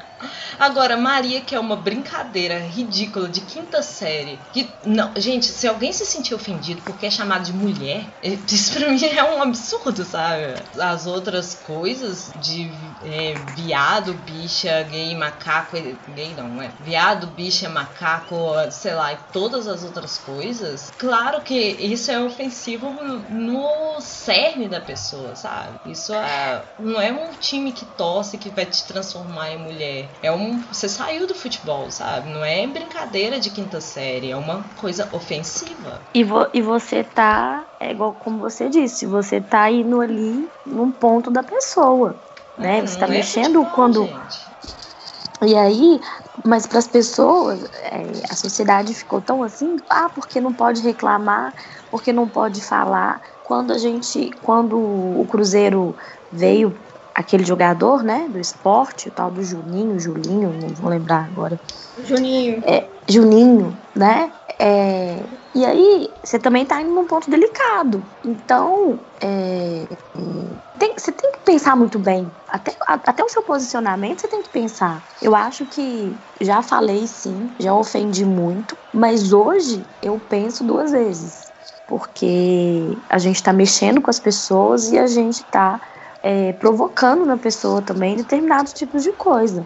[0.59, 4.41] Agora, Maria, que é uma brincadeira ridícula de quinta série.
[4.51, 8.89] Que, não, gente, se alguém se sentir ofendido porque é chamado de mulher, isso pra
[8.89, 10.55] mim é um absurdo, sabe?
[10.80, 12.71] As outras coisas de
[13.03, 15.76] é, viado, bicha, gay, macaco.
[16.07, 16.71] Gay não, é?
[16.80, 18.36] Viado, bicha, macaco,
[18.71, 20.91] sei lá, e todas as outras coisas.
[20.97, 22.91] Claro que isso é ofensivo
[23.30, 25.80] no cerne da pessoa, sabe?
[25.86, 30.09] Isso é, não é um time que torce que vai te transformar em mulher.
[30.22, 30.59] É um.
[30.72, 32.30] Você saiu do futebol, sabe?
[32.32, 36.01] Não é brincadeira de quinta série, é uma coisa ofensiva.
[36.13, 37.66] E, vo, e você tá.
[37.80, 42.16] É igual como você disse, você tá indo ali num ponto da pessoa.
[42.57, 42.80] Né?
[42.80, 44.05] É, você tá é mexendo futebol, quando.
[44.05, 44.45] Gente.
[45.45, 46.01] E aí,
[46.43, 51.53] mas para as pessoas, é, a sociedade ficou tão assim, ah, porque não pode reclamar,
[51.91, 53.22] porque não pode falar.
[53.43, 55.95] Quando a gente, quando o Cruzeiro
[56.32, 56.76] veio
[57.16, 61.57] aquele jogador, né, do esporte, o tal do Juninho, Julinho, não vou lembrar agora.
[62.03, 62.61] Juninho.
[62.66, 64.34] É, Juninho, né?
[64.59, 68.03] É, e aí, você também está indo num ponto delicado.
[68.26, 69.88] Então, é,
[70.78, 72.30] tem, você tem que pensar muito bem.
[72.49, 75.01] Até, até o seu posicionamento você tem que pensar.
[75.22, 81.45] Eu acho que já falei sim, já ofendi muito, mas hoje eu penso duas vezes.
[81.88, 85.80] Porque a gente está mexendo com as pessoas e a gente está
[86.26, 89.63] é, provocando na pessoa também determinados tipos de coisa.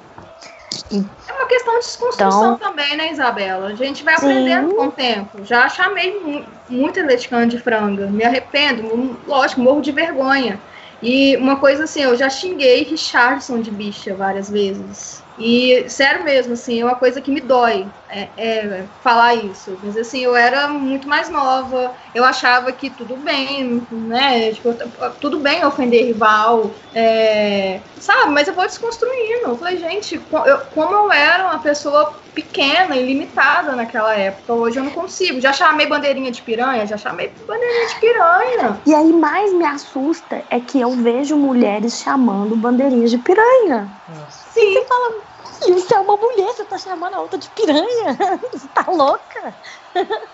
[0.92, 3.68] E, é uma questão de desconstrução então, também, né, Isabela?
[3.68, 4.76] A gente vai aprendendo sim.
[4.76, 5.46] com o tempo.
[5.46, 8.08] Já chamei muito atleticano de franga.
[8.08, 10.60] Me arrependo, lógico, morro de vergonha.
[11.02, 15.24] E uma coisa assim, eu já xinguei Richardson de bicha várias vezes.
[15.40, 19.80] E, sério mesmo, assim, é uma coisa que me dói é, é, falar isso.
[19.82, 24.52] Mas, assim, eu era muito mais nova, eu achava que tudo bem, né?
[24.52, 24.76] Tipo,
[25.22, 28.32] tudo bem ofender rival, é, sabe?
[28.32, 29.46] Mas eu vou desconstruindo.
[29.46, 34.78] Eu falei, gente, eu, como eu era uma pessoa pequena e limitada naquela época, hoje
[34.78, 35.42] eu não consigo.
[35.42, 38.82] Já chamei bandeirinha de piranha, já chamei bandeirinha de piranha.
[38.86, 43.92] E aí, mais me assusta é que eu vejo mulheres chamando bandeirinhas de piranha.
[44.08, 44.50] Nossa.
[44.50, 44.74] Sim.
[44.74, 45.29] Você fala,
[45.68, 48.18] isso é uma mulher, você tá chamando a outra de piranha.
[48.54, 49.58] Você tá louca?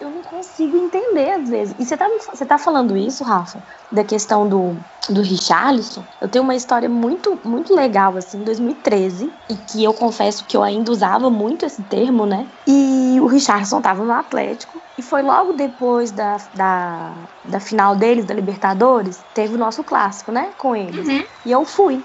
[0.00, 1.74] Eu não consigo entender às vezes.
[1.76, 3.60] E você tá, você tá falando isso, Rafa,
[3.90, 6.06] da questão do, do Richarlison?
[6.20, 10.56] Eu tenho uma história muito, muito legal, assim, em 2013, e que eu confesso que
[10.56, 12.48] eu ainda usava muito esse termo, né?
[12.64, 18.24] E o Richarlison tava no Atlético, e foi logo depois da, da, da final deles,
[18.24, 20.52] da Libertadores, teve o nosso clássico, né?
[20.56, 21.08] Com eles.
[21.08, 21.24] Uhum.
[21.44, 22.04] E eu fui.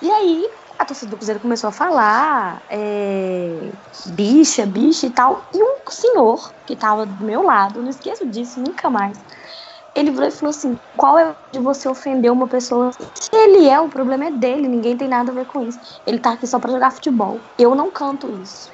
[0.00, 0.44] E aí,
[0.78, 3.72] a torcida do Cruzeiro começou a falar é,
[4.06, 5.42] bicha, bicha e tal.
[5.52, 9.18] E um senhor que estava do meu lado, não esqueço disso nunca mais,
[9.94, 12.92] ele virou e falou assim: qual é de você ofender uma pessoa?
[12.92, 16.00] Se ele é, o problema é dele, ninguém tem nada a ver com isso.
[16.06, 17.40] Ele tá aqui só pra jogar futebol.
[17.58, 18.70] Eu não canto isso.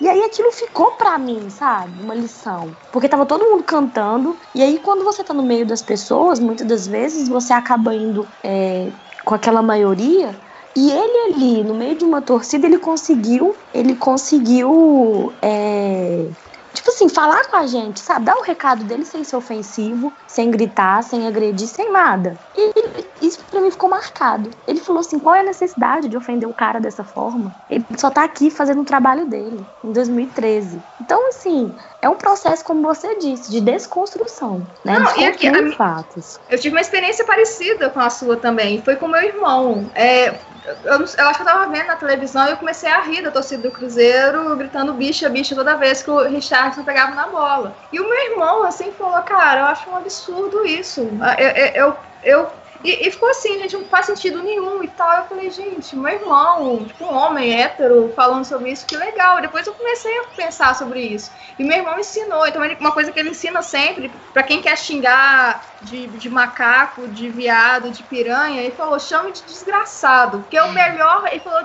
[0.00, 2.02] E aí aquilo ficou pra mim, sabe?
[2.02, 2.72] Uma lição.
[2.90, 4.38] Porque tava todo mundo cantando.
[4.54, 8.26] E aí quando você tá no meio das pessoas, muitas das vezes você acaba indo
[8.42, 8.90] é,
[9.24, 10.34] com aquela maioria.
[10.74, 16.26] E ele ali, no meio de uma torcida, ele conseguiu, ele conseguiu é,
[16.72, 18.24] tipo assim, falar com a gente, sabe?
[18.24, 22.36] Dar o recado dele sem ser ofensivo, sem gritar, sem agredir, sem nada.
[22.56, 22.72] E
[23.20, 24.50] isso pra mim ficou marcado.
[24.66, 27.52] Ele falou assim: qual é a necessidade de ofender o cara dessa forma?
[27.70, 30.82] Ele só tá aqui fazendo o trabalho dele, em 2013.
[31.00, 34.98] Então, assim, é um processo, como você disse, de desconstrução, né?
[34.98, 36.38] Não, e aqui, fatos.
[36.48, 38.82] Eu tive uma experiência parecida com a sua também.
[38.82, 39.90] Foi com meu irmão.
[39.94, 40.34] É,
[40.64, 43.30] eu, eu, acho que eu tava vendo na televisão e eu comecei a rir da
[43.30, 47.76] torcida do Cruzeiro, gritando bicha, bicha toda vez que o Richardson pegava na bola.
[47.90, 51.18] E o meu irmão, assim, falou, cara, eu acho um absurdo isso.
[51.38, 55.18] Eu, eu, eu e, e, ficou assim, gente, não faz sentido nenhum e tal.
[55.18, 59.38] Eu falei, gente, meu irmão, tipo, um homem hétero falando sobre isso, que legal.
[59.38, 61.30] E depois eu comecei a pensar sobre isso.
[61.58, 62.46] E meu irmão ensinou.
[62.46, 67.28] Então, uma coisa que ele ensina sempre, para quem quer xingar de, de macaco, de
[67.28, 70.40] viado, de piranha, ele falou, chame de desgraçado.
[70.40, 71.62] Porque é o melhor, ele falou,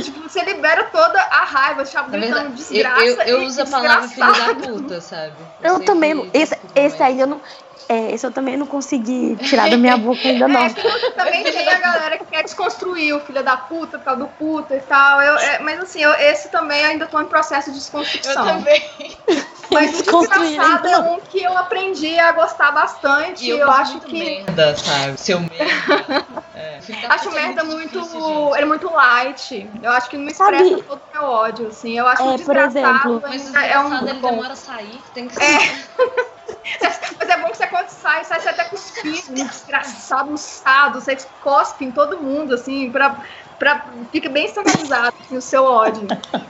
[0.00, 3.02] tipo, você libera toda a raiva, chama gritando desgraça.
[3.02, 5.34] Eu, eu, eu uso a palavra filho da puta, sabe?
[5.62, 6.30] Eu, eu também.
[6.32, 7.40] Esse, esse aí eu não.
[7.88, 10.64] É, esse eu também não consegui tirar da minha boca ainda não.
[10.74, 14.28] É, também tem a galera que quer desconstruir o filho da puta por causa do
[14.28, 15.20] puta e tal.
[15.20, 18.32] Eu, é, mas assim, eu, esse também ainda tô em processo de desconstrução.
[18.32, 18.82] Eu também.
[19.70, 23.44] Mas o desgraçado é um que eu aprendi a gostar bastante.
[23.44, 24.12] E eu, eu acho que.
[24.12, 25.20] Merda, sabe?
[25.20, 26.26] Seu merda.
[26.54, 26.78] É.
[27.08, 28.00] Acho merda é muito.
[28.00, 29.68] Difícil, ele é muito light.
[29.82, 31.98] Eu acho que não expressa sabe, todo o meu ódio, assim.
[31.98, 34.06] Eu acho é, que por exemplo, mas é um.
[34.06, 34.30] Ele bom.
[34.30, 35.42] demora a sair, tem que ser.
[35.42, 36.33] É.
[37.18, 41.84] Mas é bom que você quando sai, sai, sai até cuspindo, desgraçado, uçado, você cospe
[41.84, 43.22] em todo mundo, assim, pra,
[43.58, 46.06] pra, fica bem escandalizado assim, o seu ódio.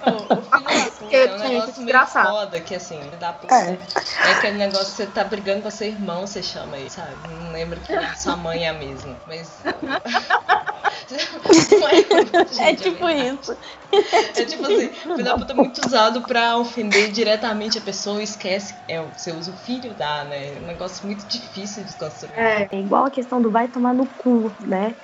[0.06, 3.56] Oh, o filho é um negócio meio foda, que assim, dá pra...
[3.56, 3.78] É.
[4.26, 7.16] é aquele negócio que você tá brigando com seu irmão, você chama ele, sabe?
[7.28, 9.62] Não lembra que sua mãe é a mesma, mas...
[12.60, 13.56] é, é tipo isso.
[14.36, 18.24] É tipo assim, filho da puta é muito usado pra ofender diretamente a pessoa e
[18.24, 18.74] esquece.
[18.88, 20.54] É, você usa o filho da, né?
[20.56, 22.34] É um negócio muito difícil de construir.
[22.34, 24.94] É, é igual a questão do vai tomar no cu, né?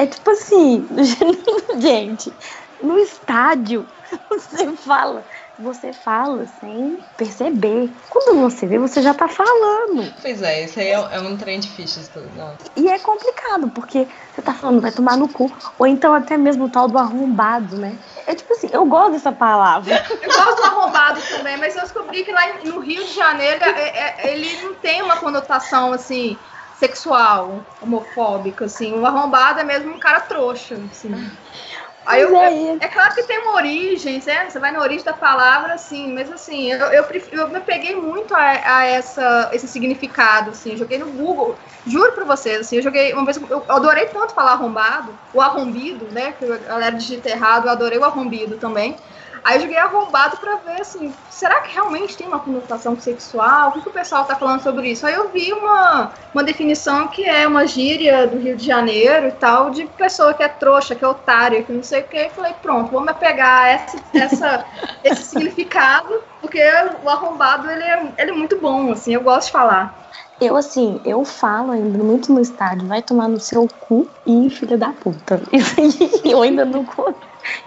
[0.00, 0.88] É tipo assim,
[1.78, 2.34] gente,
[2.82, 3.86] no estádio,
[4.30, 5.26] você fala
[5.60, 7.92] você fala sem perceber.
[8.08, 10.12] Quando você vê, você já tá falando.
[10.22, 12.02] Pois é, isso aí é, é um trem difícil.
[12.34, 12.56] Não.
[12.74, 15.52] E é complicado, porque você tá falando, vai tomar no cu.
[15.78, 17.98] Ou então até mesmo o tal do arrombado, né?
[18.26, 20.02] É tipo assim, eu gosto dessa palavra.
[20.22, 24.16] Eu gosto do arrombado também, mas eu descobri que lá no Rio de Janeiro é,
[24.18, 26.38] é, ele não tem uma conotação assim
[26.80, 28.98] sexual, homofóbica, assim.
[28.98, 31.12] O arrombado é mesmo um cara trouxa, assim.
[32.06, 34.48] Aí eu, é, é, claro que tem uma origem, né?
[34.48, 38.34] você vai na origem da palavra, assim, mas assim, eu, eu, eu me peguei muito
[38.34, 41.56] a, a, essa, esse significado, assim, joguei no Google,
[41.86, 46.06] juro pra vocês, assim, eu joguei, uma vez, eu adorei tanto falar arrombado, o arrombido,
[46.10, 48.96] né, que a galera digita errado, eu adorei o arrombido também,
[49.42, 53.70] Aí eu joguei arrombado pra ver, assim, será que realmente tem uma conotação sexual?
[53.70, 55.06] O que, que o pessoal tá falando sobre isso?
[55.06, 59.32] Aí eu vi uma, uma definição que é uma gíria do Rio de Janeiro e
[59.32, 62.28] tal, de pessoa que é trouxa, que é otária, que não sei o que.
[62.30, 64.66] Falei, pronto, vamos pegar essa, essa,
[65.02, 66.60] esse significado, porque
[67.02, 69.98] o arrombado, ele é, ele é muito bom, assim, eu gosto de falar.
[70.40, 74.78] Eu, assim, eu falo ainda muito no estádio, vai tomar no seu cu e filha
[74.78, 75.42] da puta.
[75.52, 75.74] Isso
[76.24, 76.84] aí eu ainda não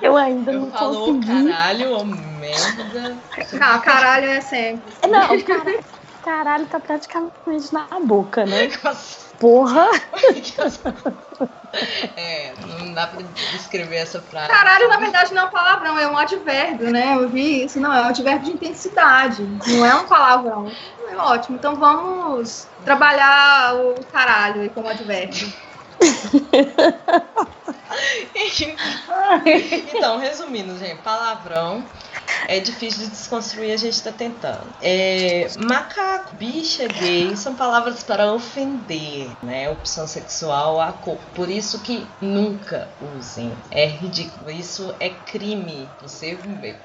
[0.02, 1.52] eu ainda eu não falou consegui.
[1.52, 3.18] caralho ou merda.
[3.60, 4.94] Ah, caralho é sempre.
[5.10, 5.84] Não, caralho,
[6.24, 8.70] caralho tá praticamente na boca, né?
[9.40, 9.88] Porra!
[12.16, 14.48] É, não dá pra descrever essa frase.
[14.48, 17.16] Caralho, na verdade, não é um palavrão, é um advérbio, né?
[17.16, 20.72] Eu vi isso, não, é um advérbio de intensidade, não é um palavrão.
[21.10, 25.52] É ótimo, então vamos trabalhar o caralho aí como advérbio.
[29.94, 31.84] então, resumindo, gente, palavrão
[32.48, 34.74] é difícil de desconstruir, a gente tá tentando.
[34.82, 39.70] É, macaco, bicha, gay são palavras para ofender, né?
[39.70, 41.18] Opção sexual, a cor.
[41.34, 43.52] Por isso que nunca usem.
[43.72, 44.50] É ridículo.
[44.52, 45.90] Isso é crime.
[46.02, 46.38] Você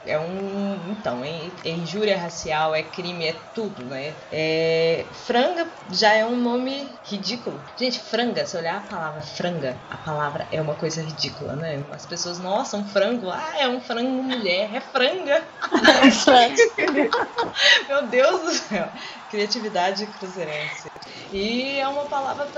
[0.07, 0.79] é um.
[0.91, 4.15] Então, é, é injúria racial, é crime, é tudo, né?
[4.31, 7.61] É, franga já é um nome ridículo.
[7.77, 11.83] Gente, franga, se olhar a palavra franga, a palavra é uma coisa ridícula, né?
[11.91, 15.43] As pessoas, nossa, um frango, ah, é um frango mulher, é franga.
[17.89, 18.89] Meu Deus do céu.
[19.31, 20.91] Criatividade cruzeirense.
[21.33, 22.49] E é uma palavra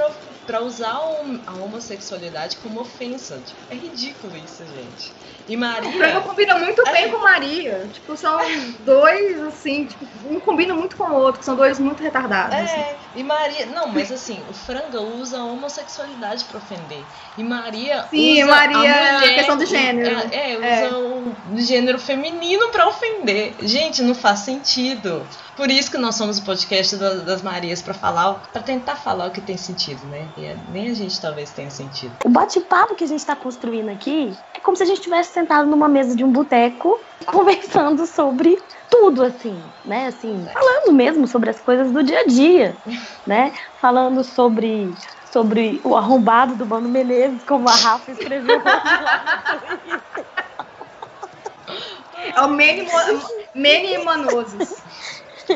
[0.46, 1.00] para usar
[1.46, 3.40] a homossexualidade como ofensa.
[3.44, 5.12] Tipo, é ridículo isso, gente.
[5.48, 5.90] E Maria.
[5.90, 7.08] Frango combina muito bem é.
[7.08, 7.88] com Maria.
[7.92, 8.38] Tipo, são
[8.84, 12.54] dois, assim, tipo, um combina muito com o outro, são dois muito retardados.
[12.54, 12.96] É, assim.
[13.16, 13.66] e Maria.
[13.66, 17.02] Não, mas assim, o Franga usa a homossexualidade pra ofender.
[17.36, 18.06] E Maria.
[18.10, 20.16] Sim, usa Maria, a mulher, questão de gênero.
[20.30, 20.92] É, é usa é.
[20.92, 23.54] o gênero feminino pra ofender.
[23.62, 25.26] Gente, não faz sentido.
[25.56, 26.59] Por isso que nós somos o podcast
[26.98, 30.28] das Marias para falar, para tentar falar o que tem sentido, né?
[30.36, 32.16] E é, nem a gente talvez tenha sentido.
[32.24, 35.68] O bate-papo que a gente está construindo aqui é como se a gente estivesse sentado
[35.68, 38.58] numa mesa de um boteco conversando sobre
[38.90, 40.06] tudo assim, né?
[40.06, 42.76] Assim, falando mesmo sobre as coisas do dia a dia,
[43.26, 43.52] né?
[43.80, 44.94] Falando sobre
[45.32, 48.82] sobre o arrombado do Mano Menezes, como a Rafa escreveu lá
[52.34, 52.88] É o Mene,
[53.54, 54.82] Mene Manosos.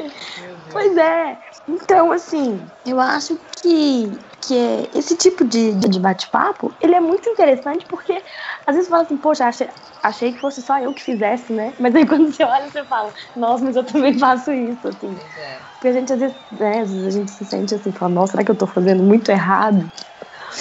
[0.70, 1.38] pois é.
[1.68, 7.86] Então, assim, eu acho que, que esse tipo de, de bate-papo, ele é muito interessante
[7.86, 8.22] porque
[8.66, 9.68] às vezes você fala assim, poxa, achei,
[10.02, 11.72] achei que fosse só eu que fizesse, né?
[11.80, 15.16] Mas aí quando você olha, você fala, nossa, mas eu também faço isso, assim.
[15.36, 15.58] É.
[15.74, 18.32] Porque a gente às vezes, né, às vezes a gente se sente assim, fala, nossa,
[18.32, 19.90] será que eu tô fazendo muito errado?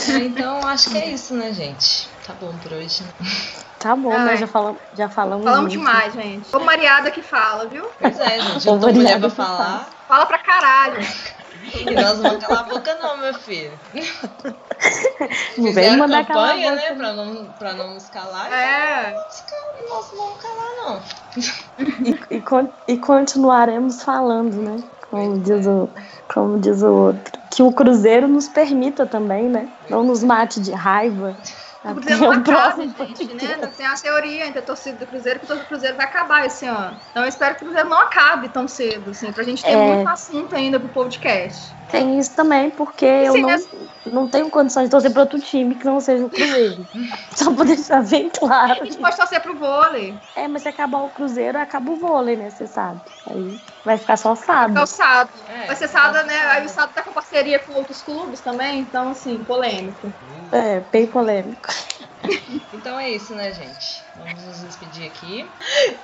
[0.09, 2.09] É, então, acho que é isso, né, gente?
[2.25, 3.03] Tá bom por hoje.
[3.83, 4.37] Tá bom, né?
[4.37, 5.43] Já falamos, já falamos.
[5.43, 5.85] Falamos muito.
[5.85, 6.55] demais, gente.
[6.55, 7.85] Ô Mariada que fala, viu?
[7.99, 8.65] Pois é, gente.
[8.67, 9.89] Eu tô mulher pra falar.
[10.07, 11.05] Fala pra caralho.
[11.73, 13.71] E nós não vamos calar a boca, não, meu filho.
[15.57, 16.93] Não vem mandar campanha, né?
[16.93, 18.51] Pra não, pra não nos calar.
[18.51, 19.13] É.
[19.89, 21.01] Nós não vamos calar, não.
[22.05, 24.83] E, e, e continuaremos falando, né?
[25.09, 25.89] Como diz, o,
[26.27, 27.39] como diz o outro.
[27.49, 29.69] Que o Cruzeiro nos permita também, né?
[29.89, 31.37] Não nos mate de raiva.
[31.83, 33.57] O Cruzeiro não acaba, gente, né?
[33.75, 36.97] Tem a teoria entre a torcida do Cruzeiro que o Cruzeiro vai acabar esse ano.
[37.11, 39.95] Então eu espero que o Cruzeiro não acabe tão cedo, assim, pra gente ter é...
[39.95, 41.75] muito assunto ainda pro podcast.
[41.91, 43.49] Tem isso também, porque eu não,
[44.05, 46.87] não tenho condições de torcer para outro time que não seja o Cruzeiro.
[47.35, 48.81] Só pra deixar bem claro.
[48.81, 50.17] A gente pode torcer pro vôlei.
[50.35, 52.49] É, mas se acabar o Cruzeiro, acaba o vôlei, né?
[52.49, 53.01] Você sabe.
[53.29, 54.77] Aí vai ficar só o Sado.
[54.77, 55.31] É o Sado.
[55.47, 56.37] É, vai ser Sado, né?
[56.47, 60.11] Aí o Sado tá com parceria com outros clubes também, então, assim, polêmico.
[60.51, 61.69] É, bem polêmico.
[62.73, 64.03] Então é isso, né, gente?
[64.17, 65.45] Vamos nos despedir aqui.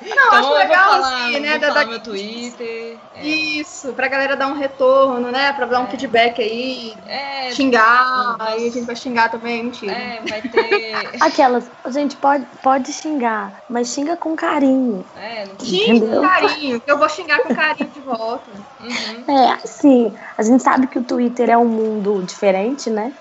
[0.02, 1.50] Não, então, acho legal falar, assim, né?
[1.52, 1.90] Vou da, falar da...
[1.90, 2.98] meu Twitter.
[3.16, 3.26] É.
[3.26, 5.52] Isso, pra galera dar um retorno, né?
[5.54, 5.88] Pra dar um é.
[5.88, 6.94] feedback aí.
[7.08, 8.36] É, xingar.
[8.40, 9.92] Aí a gente vai xingar também, mentira.
[9.92, 10.94] É, vai ter.
[11.20, 15.04] Aquelas, gente, pode, pode xingar, mas xinga com carinho.
[15.18, 18.50] É, não Xinga com carinho, que eu vou xingar com carinho de volta.
[18.80, 19.36] Uhum.
[19.36, 23.12] É, assim, a gente sabe que o Twitter é um mundo diferente, né?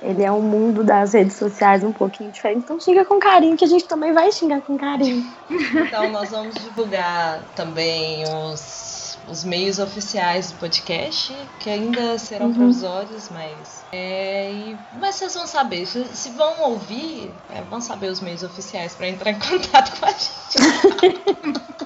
[0.00, 3.64] Ele é um mundo das redes sociais um pouquinho diferente, então xinga com carinho, que
[3.64, 5.26] a gente também vai xingar com carinho.
[5.50, 12.54] Então nós vamos divulgar também os, os meios oficiais do podcast, que ainda serão uhum.
[12.54, 13.84] provisórios, mas.
[13.92, 18.94] É, e, mas vocês vão saber, se, vão ouvir, é, vão saber os meios oficiais
[18.94, 21.68] para entrar em contato com a gente.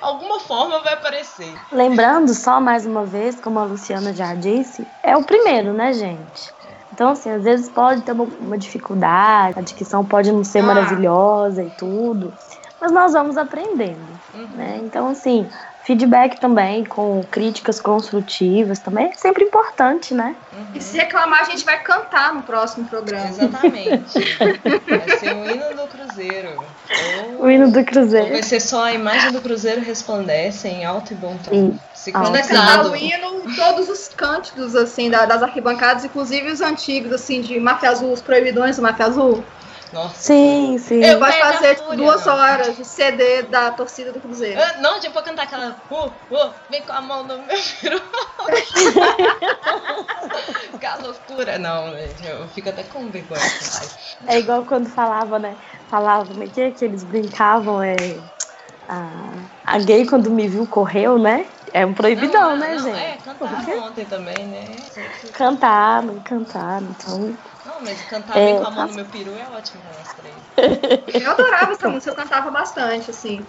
[0.00, 1.52] Alguma forma vai aparecer.
[1.72, 6.53] Lembrando, só mais uma vez, como a Luciana já disse, é o primeiro, né, gente?
[6.94, 10.62] Então, assim, às vezes pode ter uma dificuldade, a dicção pode não ser ah.
[10.62, 12.32] maravilhosa e tudo,
[12.80, 13.98] mas nós vamos aprendendo,
[14.32, 14.46] uhum.
[14.54, 14.80] né?
[14.80, 15.44] Então, assim,
[15.84, 20.34] feedback também com críticas construtivas também é sempre importante, né?
[20.52, 20.66] Uhum.
[20.74, 23.28] E se reclamar, a gente vai cantar no próximo programa.
[23.28, 24.18] Exatamente.
[24.88, 26.64] vai ser o hino do Cruzeiro.
[27.38, 28.26] Ou, o hino do Cruzeiro.
[28.26, 31.50] Ou vai ser só a imagem do Cruzeiro resplandece em alto e bom tom.
[31.50, 31.80] Sim.
[31.94, 32.90] Sincronizado.
[32.90, 38.12] o hino todos os cânticos, assim, das arquibancadas, inclusive os antigos, assim, de Máfia Azul,
[38.12, 39.44] os proibidões do Máfia Azul.
[39.94, 40.20] Nossa.
[40.20, 41.02] Sim, sim.
[41.04, 42.34] Eu vai fazer tipo, duas não.
[42.34, 44.60] horas de CD da torcida do Cruzeiro.
[44.60, 45.76] Eu, não, tipo, cantar aquela.
[45.88, 48.02] Uh, uh, vem com a mão no meu peru.
[50.72, 51.60] Ficar loucura.
[51.60, 53.40] Não, gente, eu fico até com vergonha.
[54.26, 55.54] É igual quando falava, né?
[55.88, 57.80] Falava, como é que, é que eles brincavam?
[57.80, 57.94] É.
[58.88, 59.08] A,
[59.64, 61.46] a gay, quando me viu, correu, né?
[61.72, 62.98] É um proibidão, não, né, não, gente?
[62.98, 64.64] É, cantaram ontem também, né?
[65.32, 67.36] Cantaram, cantaram, então.
[67.64, 70.12] Não, mas cantar é, bem com a mão no meu peru é ótimo pra nós
[70.12, 70.44] três.
[71.06, 73.46] Eu adorava essa música, eu cantava bastante, assim.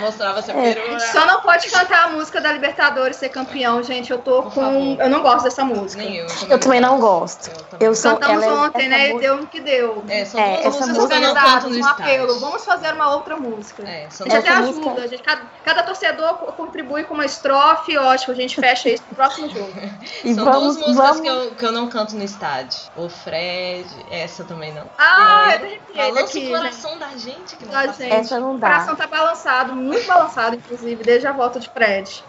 [0.00, 0.74] Mostrava seu é.
[0.74, 1.00] peru.
[1.00, 4.10] Só não pode cantar a música da Libertadores ser campeão, gente.
[4.10, 4.60] Eu tô Por com.
[4.60, 5.00] Favor.
[5.00, 6.02] Eu não gosto dessa música.
[6.02, 6.26] Nem eu.
[6.26, 7.48] Eu também, eu também não gosto.
[7.48, 7.88] Eu, também.
[7.88, 8.12] eu sou.
[8.12, 8.98] Cantamos ela, é ontem, né?
[9.08, 9.20] Música...
[9.20, 10.04] Deu no que deu.
[10.08, 12.40] É, são é, duas músicas que eu não canto no um apelo.
[12.40, 13.82] Vamos fazer uma outra música.
[13.88, 14.80] É, a gente até ajuda.
[14.80, 15.02] Música...
[15.02, 17.96] A gente, cada, cada, torcedor contribui com uma estrofe.
[17.96, 19.72] Ótimo, a gente fecha isso no próximo jogo.
[20.24, 21.20] E são vamos, duas músicas vamos...
[21.20, 22.78] que, eu, que eu não canto no estádio.
[22.96, 24.84] O Fred, essa também não.
[24.98, 26.98] Ah, é, Balança o coração né?
[26.98, 28.12] da gente que não da gente.
[28.12, 28.68] Essa não dá.
[28.68, 32.24] O coração tá balançado, muito balançado, inclusive, desde a volta de Fred.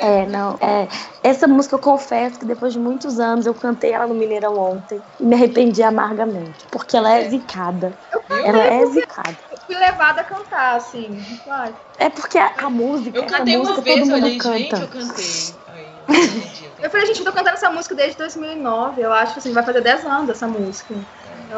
[0.00, 0.56] É, não.
[0.60, 0.88] É,
[1.22, 5.00] essa música eu confesso que depois de muitos anos eu cantei ela no Mineirão ontem
[5.20, 6.66] e me arrependi amargamente.
[6.70, 7.92] Porque ela é zicada.
[8.12, 8.46] Eu Viu?
[8.46, 9.36] Ela é zicada.
[9.52, 11.22] eu fui levada a cantar, assim.
[11.44, 11.74] Claro.
[11.98, 14.58] É porque a, a música, Eu cantei uma música vez, todo eu mundo olhei, canta.
[14.58, 15.54] gente, eu cantei.
[15.68, 16.64] Aí.
[16.82, 19.02] Eu falei, gente, eu tô cantando essa música desde 2009.
[19.02, 20.94] Eu acho que assim, vai fazer 10 anos essa música.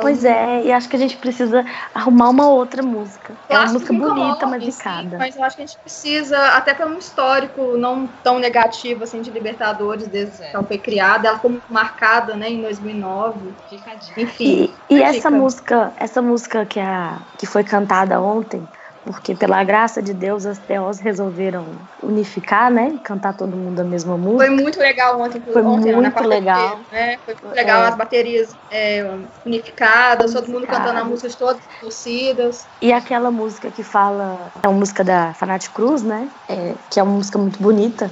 [0.00, 1.64] Pois é, e acho que a gente precisa
[1.94, 3.34] arrumar uma outra música.
[3.48, 5.18] É Eu uma acho música bonita, mas sim, zicada.
[5.18, 9.30] Mas eu acho que a gente precisa, até pelo histórico não tão negativo assim de
[9.30, 10.50] Libertadores desde é.
[10.50, 13.54] que ela foi criada, ela ficou marcada, né, em 2009.
[13.68, 14.20] Fica a dica.
[14.20, 14.74] Enfim.
[14.90, 18.66] E, e essa música, essa música que, a, que foi cantada ontem,
[19.06, 21.64] porque pela graça de Deus as TOs resolveram
[22.02, 22.98] unificar, né?
[23.04, 24.46] Cantar todo mundo a mesma música.
[24.46, 25.40] Foi muito legal ontem.
[25.40, 26.80] Foi ontem, muito na quarta-feira, legal.
[26.90, 27.18] Né?
[27.24, 27.88] Foi muito legal, É.
[27.88, 29.08] as baterias é,
[29.44, 32.66] unificadas, todo mundo cantando a música todas as torcidas.
[32.82, 36.28] E aquela música que fala, é uma música da Fanat Cruz, né?
[36.48, 38.10] É, que é uma música muito bonita.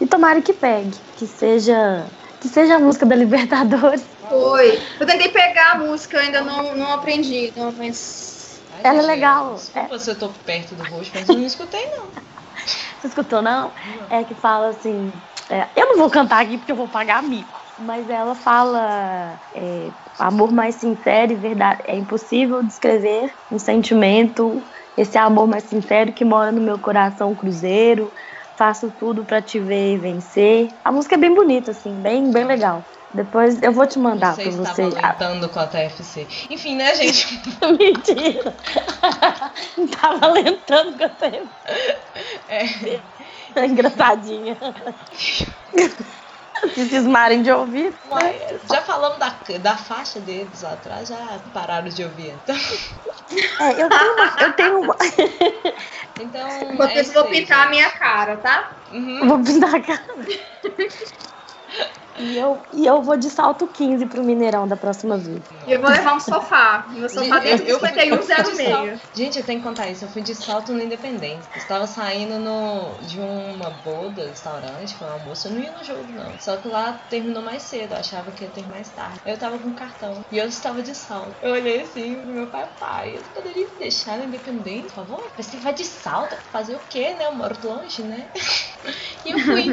[0.00, 2.04] E tomara que pegue, que seja,
[2.40, 4.04] que seja a música da Libertadores.
[4.28, 4.80] Foi.
[5.00, 8.35] Eu tentei pegar a música, ainda não, não aprendi, não, mas.
[8.86, 9.54] Ela é legal.
[9.54, 12.10] Desculpa se eu tô perto do rosto, mas eu não escutei, não.
[12.98, 13.72] Você escutou, não?
[14.10, 15.12] É que fala assim.
[15.50, 17.60] é, eu não vou cantar aqui porque eu vou pagar mico.
[17.78, 19.38] Mas ela fala.
[19.54, 21.82] é, amor mais sincero e verdade.
[21.86, 24.64] É impossível descrever um sentimento.
[24.96, 28.12] Esse amor mais sincero que mora no meu coração cruzeiro.
[28.56, 30.68] Faço tudo pra te ver e vencer.
[30.82, 32.86] A música é bem bonita, assim, bem, bem legal.
[33.16, 34.82] Depois eu vou te mandar Você pra estava você.
[35.02, 36.26] Ah, lutando com a TFC.
[36.50, 37.40] Enfim, né, gente?
[37.78, 38.54] Mentira!
[39.78, 41.48] Não tava alentando com a tempo.
[42.48, 44.56] É, Engraçadinha.
[46.74, 47.94] Se cismarem de ouvir.
[48.10, 48.36] mas
[48.70, 52.34] já falamos da, da faixa deles lá atrás, já pararam de ouvir.
[52.42, 52.56] Então,
[53.60, 54.36] É, eu tenho uma.
[54.40, 54.96] Eu tenho uma...
[56.20, 58.70] então Enquanto é aí, pintar a minha cara, tá?
[58.92, 59.26] Uhum.
[59.28, 60.04] Vou pintar a cara.
[62.18, 65.42] E eu, e eu vou de salto 15 pro Mineirão da próxima vez.
[65.66, 66.86] E eu vou levar um sofá.
[66.90, 68.68] Meu sofá dentro do Eu de 5106.
[68.68, 69.00] salto.
[69.14, 70.04] Gente, eu tenho que contar isso.
[70.04, 71.48] Eu fui de salto no Independência.
[71.54, 75.48] Eu estava saindo no, de uma boda, restaurante, foi um almoço.
[75.48, 76.38] Eu não ia no jogo, não.
[76.38, 77.92] Só que lá terminou mais cedo.
[77.92, 79.18] Eu achava que ia ter mais tarde.
[79.24, 80.22] Eu tava com cartão.
[80.30, 81.36] E eu estava de salto.
[81.42, 85.32] Eu olhei assim pro meu pai, pai, eu poderia me deixar no Independência, por favor?
[85.36, 86.36] Mas você vai de salto?
[86.52, 87.26] Fazer o quê, né?
[87.26, 88.30] Eu moro longe, né?
[89.24, 89.66] e eu fui.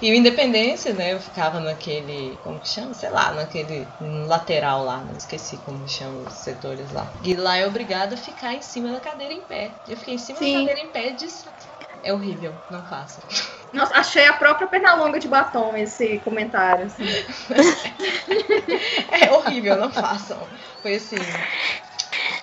[0.00, 1.12] E o Independência, né?
[1.12, 1.81] Eu ficava naquele.
[2.42, 2.94] Como que chama?
[2.94, 3.88] Sei lá, naquele
[4.26, 4.98] lateral lá.
[5.04, 7.12] Não esqueci como chama os setores lá.
[7.22, 9.72] E lá é obrigado a ficar em cima da cadeira em pé.
[9.88, 10.66] Eu fiquei em cima da Sim.
[10.66, 11.66] cadeira em pé de salto.
[12.02, 13.22] É horrível, não faça.
[13.72, 16.86] Nossa, achei a própria Pernalonga de batom esse comentário.
[16.86, 17.04] Assim.
[19.10, 20.48] É horrível, não façam.
[20.80, 21.16] Foi assim.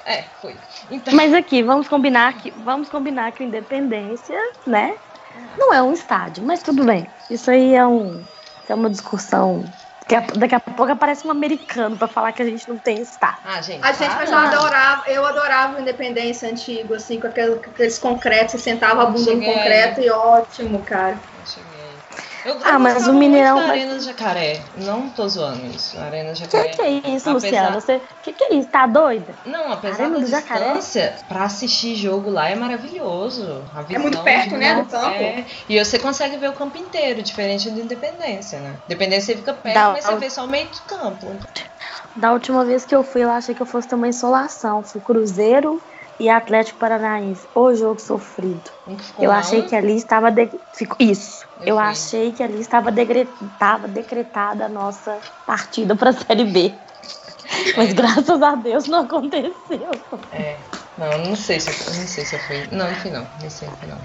[0.06, 0.56] É, foi.
[0.90, 4.96] Então, Mas aqui, vamos combinar que, vamos combinar que o Independência, né?
[5.58, 7.06] Não é um estádio, mas tudo bem.
[7.30, 8.24] Isso aí é, um,
[8.72, 9.70] é uma discussão.
[10.08, 13.00] Que a- daqui a pouco aparece um americano pra falar que a gente não tem
[13.00, 13.40] estádio.
[13.44, 13.84] ah, gente.
[13.86, 14.16] A gente, para.
[14.16, 18.58] mas eu adorava, eu adorava o Independência antigo, assim, com aqueles, com aqueles concretos, você
[18.58, 21.22] sentava a bunda no concreto e ótimo, cara.
[21.38, 21.79] Eu cheguei.
[22.46, 24.64] Eu, Ah, mas o Mineirão da vai- Arena Jacaré.
[24.78, 25.98] Não tô zoando isso.
[26.00, 26.70] A Arena O que, Jacaré.
[26.70, 27.82] que é isso, Apesar- Luciana?
[27.82, 28.70] Você, que, que é isso?
[28.70, 29.36] Tá doida?
[29.46, 30.66] Não, apesar Arena da do Jacaré?
[30.68, 33.66] distância, pra assistir jogo lá é maravilhoso.
[33.74, 35.08] A visão muito perto, né, do campo.
[35.08, 38.78] é- E você consegue ver o campo inteiro, diferente do Independência, né?
[38.86, 41.38] Independência você fica perto, Dá- mas você vê só o meio do campo.
[42.16, 44.84] Da última vez que eu fui, eu achei que eu fosse ter uma insolação.
[44.84, 45.82] Fui Cruzeiro
[46.20, 47.48] e Atlético Paranaense.
[47.56, 48.70] O jogo sofrido.
[49.18, 50.30] Eu achei que ali estava.
[50.30, 50.50] De...
[51.00, 51.48] Isso.
[51.62, 53.28] Eu achei que ali estava, degre...
[53.90, 56.74] decretada a nossa partida para a Série B.
[57.76, 59.92] Mas graças a Deus não aconteceu.
[60.32, 60.58] É.
[60.98, 62.68] Não, não sei se eu, não sei se eu fui.
[62.72, 63.22] Não, fui não.
[63.22, 63.98] Não sei se eu fui não.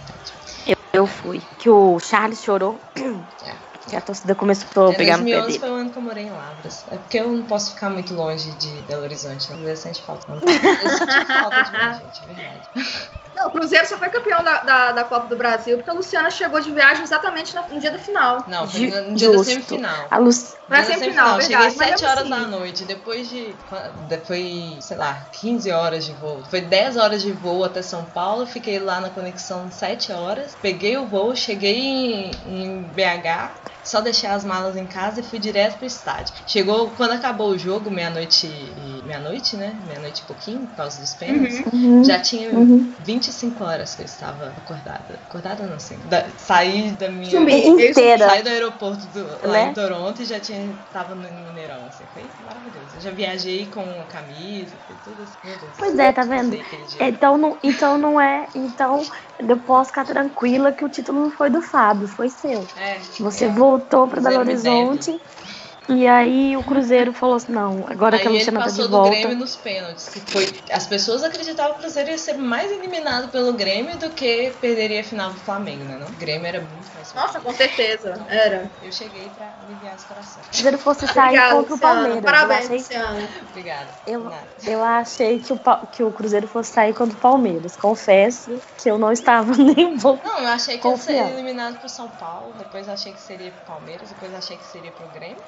[0.67, 1.43] Eu, eu fui.
[1.59, 2.79] Que o Charles chorou.
[2.97, 3.74] É.
[3.89, 5.59] Que a torcida começou a É, pegar no pé 2011 dele.
[5.59, 6.85] foi o ano que eu morei em Lavras.
[6.91, 9.53] É porque eu não posso ficar muito longe de Belo Horizonte.
[9.53, 10.25] Às vezes sente falta.
[10.29, 10.37] Não.
[10.37, 10.43] Eu
[10.91, 12.71] senti falta de mim, gente, é verdade.
[13.35, 16.31] Não, o Cruzeiro só foi campeão da, da, da Copa do Brasil porque a Luciana
[16.31, 18.45] chegou de viagem exatamente no dia da final.
[18.47, 19.51] Não, foi no, no dia da justo.
[19.53, 20.07] semifinal.
[20.09, 20.31] A Lu...
[20.69, 21.77] Pra Dia da semifinal, Cheguei verdade.
[21.77, 23.57] Mas 7 mesmo horas assim, da noite, depois de.
[24.09, 26.45] de- Foi, sei lá, 15 horas de voo.
[26.49, 28.47] Foi 10 horas de voo até São Paulo.
[28.47, 30.55] Fiquei lá na conexão 7 horas.
[30.63, 33.51] Peguei o voo, cheguei em, em BH.
[33.85, 36.35] Só deixei as malas em casa e fui direto pro estádio.
[36.47, 39.03] Chegou quando acabou o jogo, meia-noite.
[39.05, 39.79] Meia-noite, né?
[39.85, 41.63] Meia-noite e pouquinho, por causa dos pênaltis.
[41.73, 42.03] Uhum.
[42.05, 42.95] Já tinha Uhum.
[42.99, 45.21] 25 horas que eu estava acordada.
[45.29, 45.99] Acordada não, assim.
[46.07, 47.31] Da, saí da minha.
[47.31, 47.55] Sumi.
[47.67, 48.29] Inteira.
[48.29, 49.71] Saí do aeroporto do- lá Né?
[49.71, 52.05] em Toronto e já tinha, tava no Mineirão, assim.
[52.13, 52.97] Foi maravilhoso.
[52.97, 55.35] Eu já viajei com a camisa, foi tudo assim.
[55.79, 56.57] Pois é, tá vendo?
[57.01, 58.47] Então não, então não é.
[58.55, 59.03] Então
[59.39, 62.67] eu posso ficar tranquila que o título não foi do Fábio, foi seu.
[62.77, 63.49] É, Você é.
[63.75, 65.21] Voltou para Belo me Horizonte
[65.89, 68.85] e aí o Cruzeiro falou assim: não, agora que a Aí ele Luciana tá passou
[68.85, 69.11] de do volta.
[69.11, 70.09] Grêmio nos pênaltis.
[70.09, 74.11] Que foi, as pessoas acreditavam que o Cruzeiro ia ser mais eliminado pelo Grêmio do
[74.11, 75.99] que perderia a final do Flamengo, né?
[75.99, 76.07] Não?
[76.07, 77.27] O Grêmio era muito mais forte.
[77.27, 78.25] Nossa, com certeza.
[78.29, 78.71] Era.
[78.83, 80.35] Eu cheguei pra aliviar os corações.
[80.47, 81.95] Se o Cruzeiro fosse sair Obrigada, contra o Luciana.
[81.95, 82.25] Palmeiras.
[82.25, 83.29] Parabéns, eu achei, Luciana.
[83.51, 83.89] Obrigada.
[84.07, 84.33] Eu-
[84.67, 85.59] eu achei que, o,
[85.93, 87.77] que o Cruzeiro fosse sair contra o Palmeiras.
[87.77, 90.27] Confesso que eu não estava nem pouco.
[90.27, 93.61] Não, eu achei que ia ser eliminado pro São Paulo, depois achei que seria pro
[93.75, 95.43] Palmeiras, depois achei que seria pro Grêmio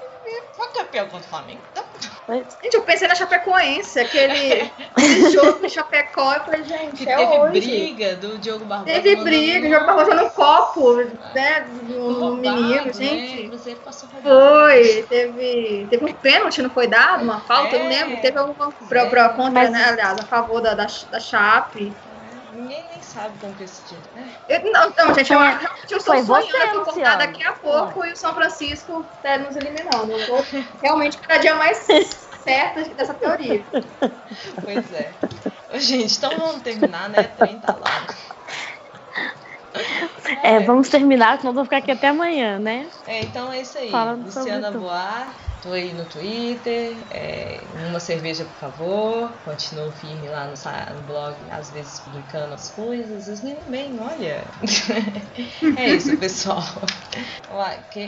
[0.57, 1.61] foi campeão contra o Flamengo.
[1.73, 1.85] Então,
[2.29, 4.63] Gente, eu pensei na Chapecoense, aquele,
[4.97, 6.35] aquele jogo do Chapecó.
[6.35, 7.51] Eu falei, gente, que é teve hoje.
[7.61, 9.01] briga do Diogo Barbosa.
[9.01, 10.95] Teve briga, o jogo Barbosa no copo,
[11.33, 11.67] né?
[11.89, 12.93] No, no roubado, menino, né?
[12.93, 13.51] gente.
[14.23, 17.23] Foi, teve, teve um pênalti, não foi dado?
[17.23, 17.91] Uma falta, eu não É.
[18.05, 18.21] lembro.
[18.21, 19.85] Teve alguma pra, pra contra, Mas- né?
[19.89, 21.93] Aliás, a favor da, da, da Chape.
[22.57, 24.01] Ninguém nem sabe como que esse time.
[24.49, 24.57] É.
[24.57, 26.81] Eu, não, não, gente, eu, realmente eu estou Foi sonhando que eu Luciano.
[26.81, 30.13] acordar daqui a pouco e o São Francisco tá nos eliminando.
[30.13, 30.45] Eu tô
[30.83, 31.87] realmente cada dia mais
[32.43, 33.65] certa dessa teoria.
[34.65, 35.13] Pois é.
[35.75, 37.23] Gente, então vamos terminar, né?
[37.23, 38.27] 30 logo.
[40.43, 42.87] É, vamos terminar, senão eu vou ficar aqui até amanhã, né?
[43.07, 43.91] É, então é isso aí.
[43.91, 44.71] Falando Luciana.
[44.71, 45.29] Boar,
[45.73, 46.97] aí no Twitter.
[47.11, 49.33] É, uma cerveja, por favor.
[49.45, 50.55] Continuo firme lá no,
[50.95, 53.29] no blog, às vezes publicando as coisas.
[53.29, 54.45] Os meninos bem, olha.
[55.77, 56.63] é isso, pessoal.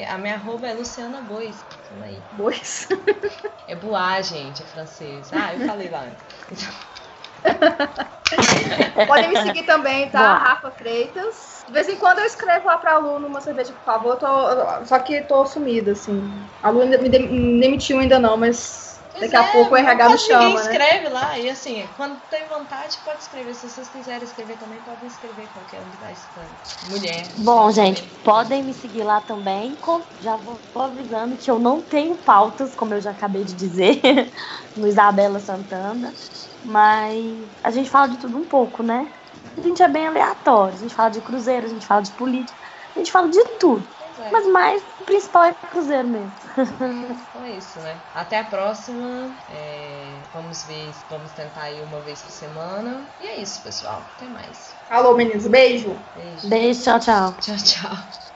[0.09, 1.65] A minha arroba é Luciana Bois.
[2.03, 2.23] Aí.
[2.33, 2.89] Bois.
[3.67, 5.31] É Boar, gente, é francês.
[5.33, 6.69] Ah, eu falei lá antes.
[9.07, 10.19] Podem me seguir também, tá?
[10.19, 10.39] Boa.
[10.39, 11.58] Rafa Freitas.
[11.69, 14.13] De vez em quando eu escrevo lá pra aluno uma cerveja, por favor.
[14.13, 16.49] Eu tô- só que tô sumida, assim.
[16.63, 19.75] A Lu ainda me dem- me demitiu ainda não, mas Pois daqui a é, pouco
[19.75, 20.63] o RH me chama, ninguém né?
[20.63, 21.39] escreve lá.
[21.39, 23.53] E assim, quando tem vontade, pode escrever.
[23.53, 26.57] Se vocês quiserem escrever também, podem escrever qualquer um que escutando.
[26.89, 27.33] Mulher.
[27.39, 27.95] Bom, também.
[27.95, 29.77] gente, podem me seguir lá também.
[30.23, 34.01] Já vou tô avisando que eu não tenho pautas, como eu já acabei de dizer,
[34.75, 36.15] no Isabela Santana.
[36.65, 39.13] Mas a gente fala de tudo um pouco, né?
[39.59, 40.75] A gente é bem aleatório.
[40.75, 42.59] A gente fala de cruzeiro, a gente fala de política,
[42.95, 43.89] a gente fala de tudo.
[44.19, 44.31] É.
[44.31, 46.33] Mas mais o principal é cruzeiro mesmo.
[47.29, 47.97] Então é isso, né?
[48.15, 49.31] Até a próxima.
[49.49, 53.05] É, vamos ver, vamos tentar aí uma vez por semana.
[53.21, 54.03] E é isso, pessoal.
[54.17, 54.71] Até mais.
[54.91, 55.47] Alô, meninos.
[55.47, 55.95] Beijo.
[56.15, 56.49] Beijo.
[56.49, 57.33] Beijo, tchau, tchau.
[57.41, 58.28] Tchau, tchau.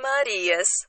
[0.00, 0.82] Marias.